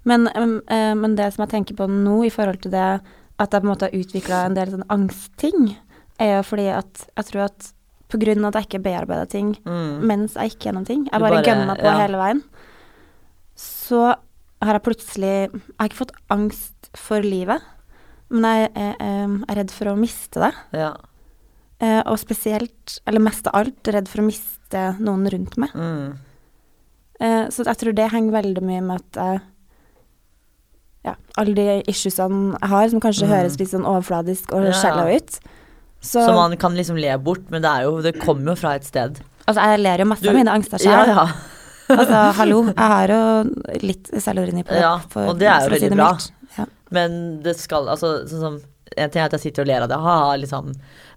[0.04, 3.02] Men, eh, men det som jeg tenker på nå i forhold til det
[3.40, 5.76] at jeg på en måte har utvikla en del sånn angstting,
[6.20, 7.72] er jo fordi at jeg tror at
[8.10, 10.02] på grunn av at jeg ikke bearbeider ting Mm.
[10.08, 11.98] mens jeg gikk gjennom ting, jeg bare, bare- gønna på ja.
[12.00, 12.44] hele veien,
[13.56, 14.16] så
[14.66, 17.62] har jeg plutselig Jeg har ikke fått angst for livet,
[18.30, 20.54] men jeg er, jeg er redd for å miste det.
[20.74, 20.94] Ja.
[21.80, 25.74] Eh, og spesielt, eller mest av alt, redd for å miste noen rundt meg.
[25.76, 26.18] Mm.
[27.20, 29.42] Eh, så jeg tror det henger veldig mye med at jeg
[31.06, 33.34] ja, alle de issuesene jeg har, som kanskje Mm.
[33.36, 35.40] høres litt sånn overfladisk og Ja, shallow ut.
[36.02, 38.76] Så, Så man kan liksom le bort, men det er jo Det kommer jo fra
[38.76, 39.20] et sted.
[39.48, 41.28] altså, jeg ler jo masse Du- av mine angster Ja, ja.
[41.90, 44.82] Altså, hallo, jeg har jo litt selvironi på det.
[44.82, 46.10] Ja, for- og det er jo veldig si bra.
[46.58, 46.66] Ja.
[46.92, 48.62] Men det skal altså sånn som
[48.96, 50.68] En ting er at jeg sitter og ler av det, ha-ha, liksom.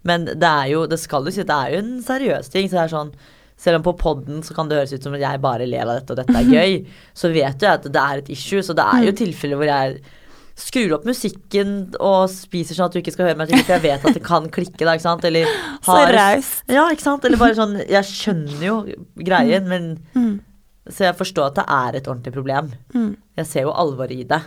[0.09, 2.67] Men det er jo Det skal jo si det er jo en seriøs ting.
[2.67, 3.13] Så det er sånn
[3.59, 5.99] selv om på poden så kan det høres ut som at jeg bare ler av
[6.01, 8.63] dette, og dette er gøy, så vet jeg at det er et issue.
[8.63, 9.19] Så det er jo Mm.
[9.21, 10.01] tilfeller hvor jeg
[10.59, 14.05] skrur opp musikken og spiser sånn at du ikke skal høre meg for jeg vet
[14.09, 15.25] at det kan klikke, da, ikke sant.
[15.29, 15.45] Eller
[15.85, 16.63] Så har raust.
[16.73, 17.25] Ja, ikke sant.
[17.29, 18.79] Eller bare sånn Jeg skjønner jo
[19.23, 20.41] greien, men Mm,
[20.89, 22.71] Så jeg forstår at det er et ordentlig problem.
[22.95, 23.17] mm.
[23.37, 24.41] Jeg ser jo alvoret i det.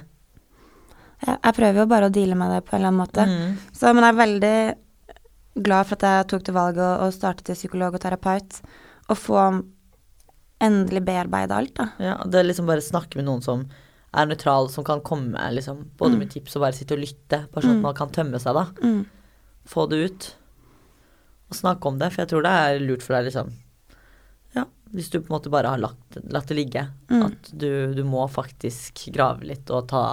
[1.22, 3.26] Jeg, jeg prøver jo bare å deale med det på en eller annen måte.
[3.30, 3.58] Mm.
[3.78, 7.56] Så, men jeg er veldig glad for at jeg tok det valget å starte til
[7.60, 8.58] psykolog og terapeut.
[9.12, 9.38] Og få
[10.62, 11.88] endelig bearbeide alt, da.
[12.02, 13.64] Ja, det er liksom bare snakke med noen som
[14.14, 16.20] er nøytral, som kan komme liksom, både Mm.
[16.20, 17.48] med tips og bare sitte og lytte.
[17.54, 17.86] Bare sånn Mm.
[17.86, 18.66] at man kan tømme seg, da.
[18.84, 19.06] Mm.
[19.66, 20.34] Få det ut.
[21.50, 23.54] Og snakke om det, for jeg tror det er lurt for deg, liksom.
[24.92, 26.86] Hvis du på en måte bare har latt, latt det ligge.
[27.12, 27.24] Mm.
[27.30, 30.06] At du, du må faktisk grave litt og ta,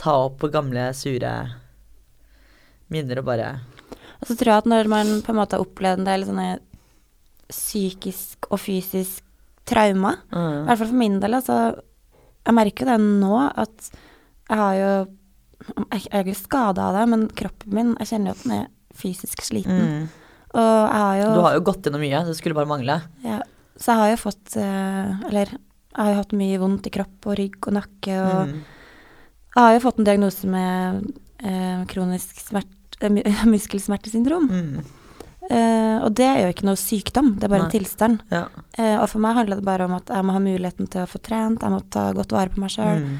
[0.00, 1.34] ta opp på gamle, sure
[2.92, 3.48] minner og bare
[4.20, 6.48] Og så tror jeg at når man på en måte har opplevd en del sånne
[7.48, 9.24] psykisk og fysisk
[9.68, 10.64] traumer, i mm.
[10.66, 11.58] hvert fall for min del, altså
[12.44, 14.94] Jeg merker det nå at jeg har jo
[15.64, 18.66] jeg er ikke skada av det, men kroppen min Jeg kjenner jo at den er
[18.94, 19.80] fysisk sliten.
[19.80, 20.24] Mm.
[20.54, 23.00] Og jeg har jo Du har jo gått gjennom mye, det skulle bare mangle.
[23.24, 23.40] ja,
[23.76, 27.26] Så jeg har jo fått eh, Eller jeg har jo hatt mye vondt i kropp
[27.30, 28.62] og rygg og nakke og Mm.
[29.54, 31.12] Jeg har jo fått en diagnose med
[31.46, 34.48] eh, kronisk smert, eh, muskelsmertesyndrom.
[34.50, 34.80] Mm.
[35.50, 37.68] Eh, og det er jo ikke noe sykdom, det er bare Nei.
[37.70, 38.24] en tilstand.
[38.32, 38.40] Ja.
[38.74, 41.10] Eh, og for meg handler det bare om at jeg må ha muligheten til å
[41.10, 43.14] få trent, jeg må ta godt vare på meg sjøl Mm.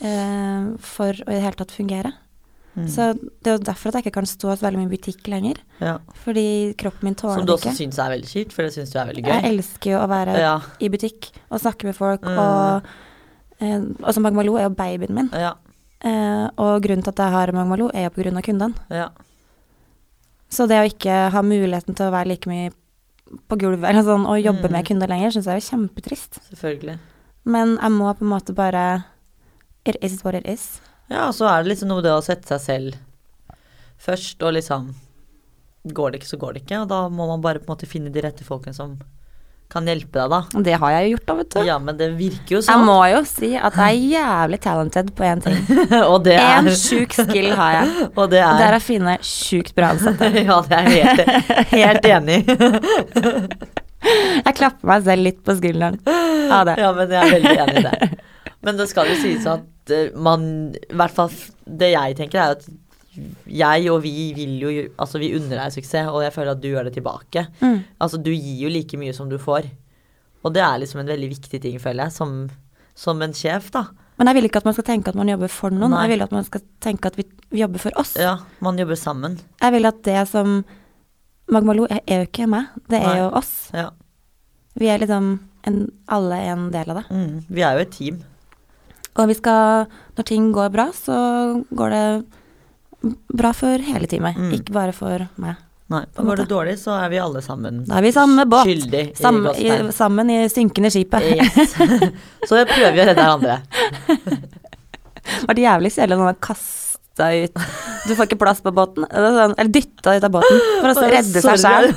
[0.00, 2.12] eh, for å i det hele tatt fungere.
[2.76, 2.88] Mm.
[2.92, 5.26] Så det er jo derfor at jeg ikke kan stå så veldig mye i butikk
[5.32, 5.56] lenger.
[5.80, 5.94] ja.
[6.24, 8.90] Fordi kroppen min tåler ikke Som du også syns er veldig kjipt, for det syns
[8.92, 9.32] du er veldig gøy.
[9.32, 12.38] Jeg elsker jo å være Ja, i butikk og snakke med folk, Mm.
[12.38, 12.82] og,
[13.60, 15.30] eh, og som Magmaloo er jo babyen min.
[15.32, 15.54] ja,
[16.04, 18.74] Eh, og grunnen til at jeg har Magmaloo, er jo på grunn av kundene.
[18.90, 19.08] ja.
[20.48, 22.70] Så det å ikke ha muligheten til å være like mye
[23.50, 24.72] på gulvet eller sånn, og jobbe Mm.
[24.72, 26.38] med kunder lenger, syns jeg er jo kjempetrist.
[26.52, 26.98] Selvfølgelig.
[27.44, 29.04] Men jeg må på en måte bare
[29.84, 30.80] It is what it is.
[31.10, 32.96] Ja, og så er det liksom noe med det å sette seg selv
[34.02, 34.94] først, og liksom
[35.96, 36.80] går det ikke, så går det ikke.
[36.82, 38.96] Og da må man bare på en måte finne de rette folkene som
[39.70, 40.62] kan hjelpe deg, da.
[40.62, 41.60] Det har jeg jo gjort, da, vet du.
[41.66, 42.84] Ja, men det virker jo sånn.
[42.84, 45.56] Jeg må jo si at jeg er jævlig talented på én ting.
[46.12, 48.06] og det er En sjuk skill har jeg.
[48.12, 50.30] Og det Og det er er å finne sjukt bra ansatte.
[50.46, 52.58] Ja, det er jeg helt, helt enig i.
[54.06, 56.76] Jeg klapper meg selv litt på skulderen av det.
[56.78, 58.10] Ja, men jeg er veldig enig i det.
[58.66, 61.32] Men det skal jo sies at eh, man I hvert fall
[61.66, 62.66] det jeg tenker, er at
[63.48, 66.68] jeg og vi vil jo Altså, vi unner deg suksess, og jeg føler at du
[66.68, 67.46] gjør det tilbake.
[67.62, 67.78] Mm.
[68.02, 69.70] Altså, du gir jo like mye som du får.
[70.44, 72.34] Og det er liksom en veldig viktig ting, føler jeg, som,
[72.94, 73.86] som en sjef, da.
[74.16, 75.92] Men jeg vil ikke at man skal tenke at man jobber for noen.
[75.92, 76.04] Nei.
[76.06, 78.14] Jeg vil at man skal tenke at vi, vi jobber for oss.
[78.20, 79.36] Ja, man jobber sammen.
[79.60, 80.60] Jeg vil at det som
[81.52, 83.18] Magmalo er, er jo ikke meg, det er Nei.
[83.20, 83.52] jo oss.
[83.76, 83.90] Ja.
[84.76, 85.28] Vi er liksom
[85.68, 85.76] en,
[86.10, 87.04] alle en del av det.
[87.12, 88.22] Mm, vi er jo et team.
[89.16, 89.86] Og vi skal
[90.16, 91.16] Når ting går bra, så
[91.76, 92.06] går det
[93.36, 94.52] bra for hele teamet, Mm.
[94.56, 95.56] ikke bare for meg.
[95.88, 98.66] Nei, en går det dårlig, så er vi alle sammen Da er vi samme båt.
[98.66, 101.22] skyldig i i, sammen i synkende skipet.
[101.36, 101.76] Yes.
[102.48, 103.60] så prøver vi å redde hverandre.
[105.26, 107.62] Det var jævlig kjedelig når man kasta ut
[108.06, 109.06] Du får ikke plass på båten.
[109.10, 111.88] Eller, sånn, dytta ut av båten for å redde seg sjøl.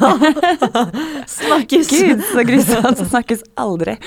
[1.40, 1.90] Snakkes!
[1.90, 3.02] Gud, så grusomt.
[3.02, 3.98] Det snakkes aldri.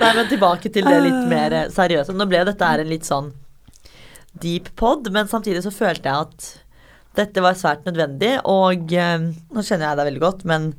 [0.00, 2.14] Nei, men tilbake til det litt mer seriøse.
[2.16, 3.32] Nå ble dette her en litt sånn
[4.42, 6.48] deep pod, men samtidig så følte jeg at
[7.18, 10.70] dette var svært nødvendig, og eh, nå kjenner jeg deg veldig godt, men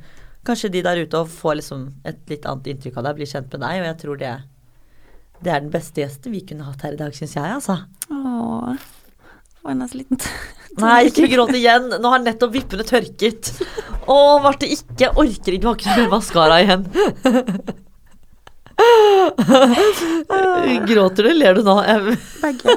[0.48, 3.54] kanskje de der ute og får liksom et litt annet inntrykk av deg, blir kjent
[3.54, 4.34] med deg, og jeg tror det,
[5.46, 7.78] det er den beste gjesten vi kunne hatt her i dag, syns jeg, altså.
[8.10, 9.03] Åh.
[9.64, 10.20] Var nesten liten
[10.84, 11.92] Nei, ikke gråt igjen.
[12.02, 13.52] Nå har nettopp vippene tørket.
[14.10, 15.04] Å, Marte, ikke.
[15.04, 15.68] Jeg orker ikke.
[15.70, 16.88] Har ikke mer maskara igjen.
[20.88, 21.76] Gråter du, eller ler du nå?
[22.42, 22.76] Begge.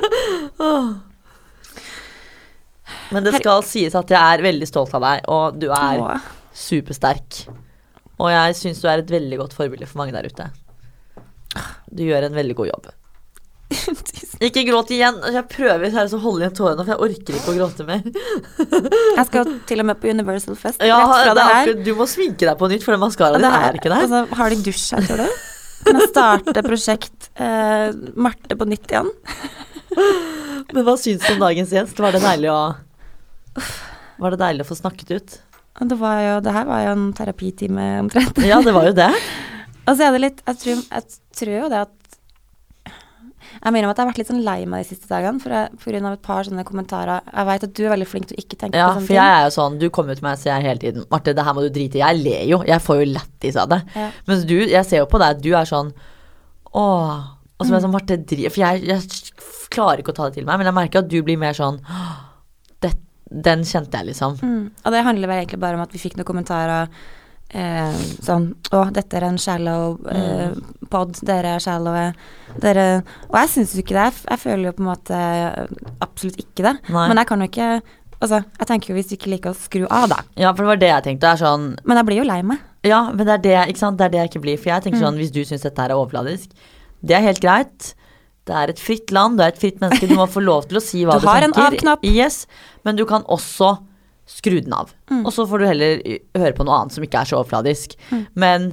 [3.15, 6.21] Men det skal sies at jeg er veldig stolt av deg, og du er
[6.57, 7.47] supersterk.
[8.17, 10.51] Og jeg syns du er et veldig godt forbilde for mange der ute.
[11.89, 12.93] Du gjør en veldig god jobb.
[14.47, 15.19] Ikke gråt igjen.
[15.35, 18.05] Jeg prøver seriøst å holde igjen tårene, for jeg orker ikke å gråte mer.
[19.17, 22.71] Jeg skal til og med på Universal Fest Ja, akkurat, du må sminke deg på
[22.71, 24.07] nytt, for den maskaraen din er ikke der.
[24.07, 25.41] Altså, har de dusj her, tror du?
[25.87, 29.11] Kan jeg starte prosjekt eh, Marte på nytt igjen?
[30.75, 31.99] Men hva syns du om dagens gjest?
[32.03, 32.61] Var det deilig å
[34.23, 35.37] Var det deilig å få snakket ut?
[35.77, 38.39] Det, var jo, det her var jo en terapitime omtrent.
[38.49, 39.11] Ja, det var jo det.
[39.87, 41.96] Og så er det litt Jeg tror, jeg tror jo det at
[43.57, 46.25] Jeg mener at jeg har vært litt sånn lei meg de siste dagene, av et
[46.25, 47.25] par sånne kommentarer.
[47.33, 49.19] Jeg vet at du er veldig flink til å ikke tenke Ja, på sånne for
[49.19, 51.47] jeg er jo sånn Du kommer jo til meg og sier hele tiden Marte, det
[51.47, 52.03] her må du drite i.
[52.03, 52.61] Jeg ler jo.
[52.69, 53.81] Jeg får jo lættis av det.
[53.97, 54.11] Ja.
[54.31, 55.93] Mens du, jeg ser jo på deg, du er sånn
[56.77, 57.13] Åh.
[57.57, 60.39] Og så er jeg sånn, Marte, drit For jeg, jeg klarer ikke å ta det
[60.39, 61.81] til meg, men jeg merker at du blir mer sånn
[62.85, 62.93] det,
[63.49, 64.37] Den kjente jeg, liksom.
[64.43, 64.67] Mm.
[64.85, 66.93] Og det handler vel egentlig bare om at vi fikk noen kommentarer
[67.51, 70.51] eh, sånn Å, dette er en shallow eh,
[70.91, 72.13] pod, dere er shallow.
[72.63, 72.87] Dere
[73.31, 74.09] Og jeg syns jo ikke det.
[74.31, 75.21] Jeg, føler jo på en måte
[76.05, 76.75] absolutt ikke det.
[76.91, 77.07] Nei.
[77.11, 77.71] Men jeg kan jo ikke
[78.17, 80.17] Altså, jeg tenker jo hvis du ikke liker å skru av, da.
[80.41, 81.33] Ja, for det var det jeg tenkte.
[81.35, 82.63] Er sånn Men jeg blir jo lei meg.
[82.89, 83.99] Ja, men det er det, ikke sant?
[84.01, 84.57] det er det jeg ikke blir.
[84.57, 84.85] For jeg Mm.
[84.87, 86.49] tenker sånn, hvis du syns dette her er overfladisk,
[87.05, 87.91] det er helt greit.
[88.49, 90.79] Det er et fritt land, du er et fritt menneske, du må få lov til
[90.79, 91.77] å si hva Du du, har en tenker.
[91.77, 92.05] av-knapp.
[92.09, 92.47] Yes,
[92.87, 93.75] men du kan også
[94.27, 94.91] skru den av.
[95.11, 95.25] Mm.
[95.27, 96.01] Og så får du heller
[96.37, 97.95] høre på noe annet som ikke er så overfladisk.
[98.35, 98.73] Men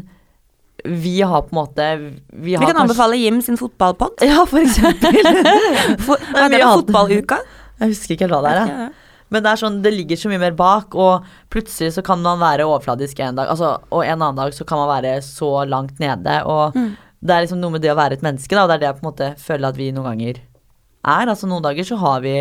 [0.84, 1.86] vi har på en måte
[2.34, 4.20] Vi, har Vi kan kanskje- anbefale Jim sin fotballpod.
[4.26, 5.16] Ja, for eksempel.
[6.06, 7.38] For, hva er det fotballuka?
[7.80, 8.68] jeg husker ikke helt hva det er.
[8.74, 8.92] jeg.
[9.34, 12.38] Men det er sånn, det ligger så mye mer bak, og plutselig så kan man
[12.42, 15.98] være overfladisk en dag, altså, og en annen dag så kan man være så langt
[16.00, 16.92] nede, og Mm.
[17.26, 18.88] det er liksom noe med det å være et menneske, da, og det er det
[18.92, 21.26] jeg på en måte føler at vi noen ganger er.
[21.34, 22.36] Altså noen dager så har vi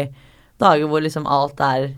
[0.60, 1.94] dager hvor liksom alt er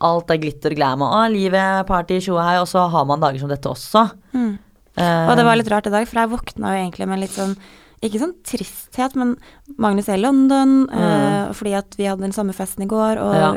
[0.00, 3.38] Alt er glitter og glam og å, livet, party, tjohei, og så har man dager
[3.42, 4.06] som dette også.
[4.32, 4.58] Mm.
[4.98, 7.36] Uh, Og det var litt rart i dag, for jeg våkna jo egentlig med litt
[7.36, 7.54] sånn
[8.00, 9.34] ikke sånn tristhet, men
[9.76, 13.34] Magnus er i London, eh, fordi at vi hadde den samme festen i går, og,
[13.36, 13.50] Ja.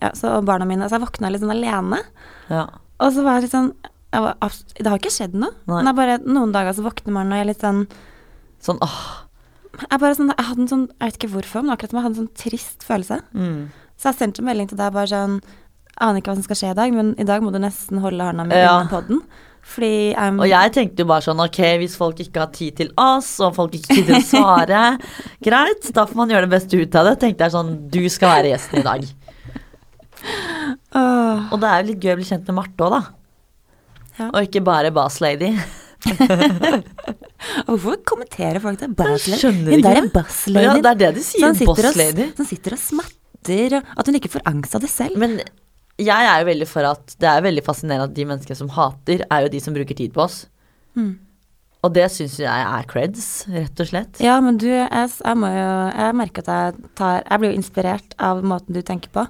[0.00, 1.98] ja, så, og barna mine Så jeg våkna litt sånn alene.
[2.48, 2.62] ja.
[2.98, 3.74] Og så var jeg litt sånn
[4.14, 4.34] jeg var,
[4.80, 5.52] Det har ikke skjedd noe.
[5.68, 5.82] Nei.
[5.82, 7.86] Men det bare noen dager så våkner man og jeg er litt sånn
[8.64, 9.26] Sånn åh.
[9.90, 12.06] Jeg bare sånn Jeg hadde en sånn Jeg vet ikke hvorfor, men akkurat som jeg
[12.06, 13.20] hadde en sånn trist følelse.
[13.34, 13.68] Mm.
[13.98, 15.42] Så jeg sendte en melding til deg bare sånn
[16.00, 18.24] Aner ikke hva som skal skje i dag, men i dag må du nesten holde
[18.28, 18.82] hånda mi Ja.
[18.84, 19.22] på podden.
[19.66, 22.90] Fordi um, Og jeg tenkte jo bare sånn, ok, hvis folk ikke har tid til
[23.02, 24.82] oss, og folk ikke har tid til å svare,
[25.48, 27.16] greit, da får man gjøre det beste ut av det.
[27.24, 29.08] Tenkte jeg sånn, du skal være gjesten i dag.
[30.96, 31.48] Åh.
[31.52, 33.02] Og det er jo litt gøy å bli kjent med Marte òg, da.
[34.16, 34.28] Ja.
[34.30, 35.50] Og ikke bare Bass Lady.
[37.66, 38.88] Hvorfor kommenterer folk det?
[38.96, 39.66] Bass lady?
[39.74, 40.64] Hun der er Bass Lady.
[40.66, 42.30] Ja, det er det de sier, Boss Lady.
[42.38, 45.18] han sitter og smatter, og at hun ikke får angst av det selv.
[45.20, 45.38] Men
[45.98, 49.22] jeg er jo veldig for at det er veldig fascinerende at de menneskene som hater,
[49.30, 50.42] er jo de som bruker tid på oss.
[50.96, 51.14] Mm.
[51.84, 54.20] Og det syns jeg er creds, rett og slett.
[54.24, 57.58] Ja, men du, jeg, jeg må jo Jeg merker at jeg tar Jeg blir jo
[57.60, 59.26] inspirert av måten du tenker på,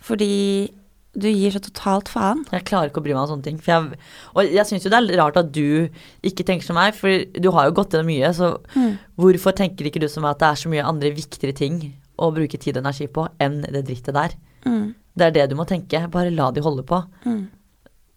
[0.00, 0.70] fordi
[1.18, 2.44] du gir så totalt faen.
[2.54, 3.56] Jeg klarer ikke å bry meg om sånne ting.
[3.66, 3.98] Jeg,
[4.30, 5.90] og jeg syns jo det er rart at du
[6.22, 8.94] ikke tenker som meg, for du har jo gått gjennom mye, så Mm.
[9.18, 11.80] hvorfor tenker ikke du som meg at det er så mye andre viktigere ting
[12.16, 14.36] å bruke tid og energi på enn det drittet der?
[14.64, 14.94] Mm.
[15.14, 16.02] Det er det du må tenke.
[16.12, 17.00] Bare la de holde på.
[17.24, 17.48] Mm.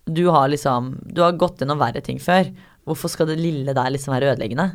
[0.06, 2.52] Du har liksom Du har gått gjennom verre ting før.
[2.84, 4.74] Hvorfor skal det lille der liksom være ødeleggende?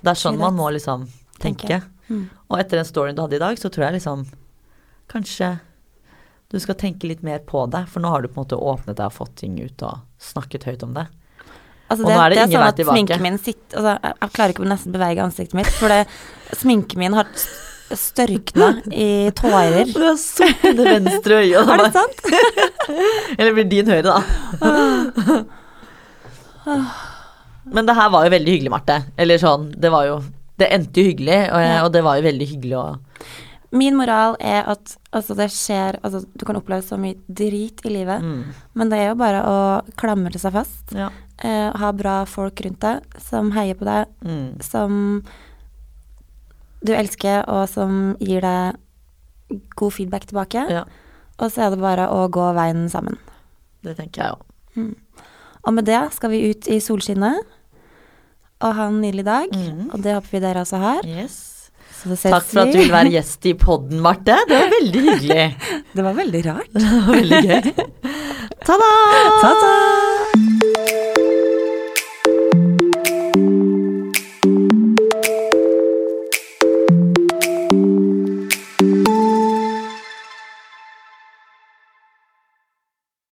[0.00, 1.06] Det er sånn man må liksom
[1.40, 1.82] tenke.
[2.08, 2.26] Mm.
[2.50, 4.26] Og etter den storyen du hadde i dag, så tror jeg liksom
[5.12, 5.58] Kanskje
[6.54, 8.96] du skal tenke litt mer på det, for nå har du på en måte åpnet
[8.96, 11.08] deg og fått ting ut og snakket høyt om det.
[11.90, 14.64] Altså det, er det det er sånn at sminken min sitter altså, jeg, klarer ikke
[14.64, 16.04] å nesten bevege ansiktet mitt, for det,
[16.56, 17.28] sminken min har
[17.92, 19.90] størkna i tårer.
[19.92, 21.68] Du har sort i det venstre øyet.
[21.68, 22.24] Er det sant?
[23.38, 25.44] Eller blir din høyre, da.
[27.64, 28.98] Men det her var jo veldig hyggelig, Marte.
[29.20, 30.18] Eller sånn, det var jo
[30.60, 32.84] Det endte jo hyggelig, og, og det var jo veldig hyggelig å
[33.74, 37.90] Min moral er at altså, det skjer Altså, du kan oppleve så mye drit i
[37.90, 39.56] livet, mm, men det er jo bare å
[39.98, 40.92] klamre seg fast.
[40.94, 41.08] Ja.
[41.42, 44.62] Eh, ha bra folk rundt deg som heier på deg, Mm.
[44.62, 44.94] som
[46.84, 50.66] du elsker, og som gir deg god feedback tilbake.
[50.70, 50.84] ja.
[51.42, 53.16] Og så er det bare å gå veien sammen.
[53.82, 54.92] Det tenker jeg òg.
[55.64, 57.40] Og med det skal vi ut i solskinnet
[58.62, 59.50] og ha en nydelig dag.
[59.50, 59.88] Mm.
[59.90, 61.02] Og det håper vi dere også har.
[61.08, 61.40] Yes.
[61.90, 64.36] Så ses Takk for at du vil være gjest i podden, Marte.
[64.46, 65.46] Det var veldig hyggelig.
[65.96, 66.72] Det var veldig rart.
[66.78, 67.62] Det var veldig gøy.
[68.68, 68.90] Ta-da!
[69.42, 70.43] Ta-ta!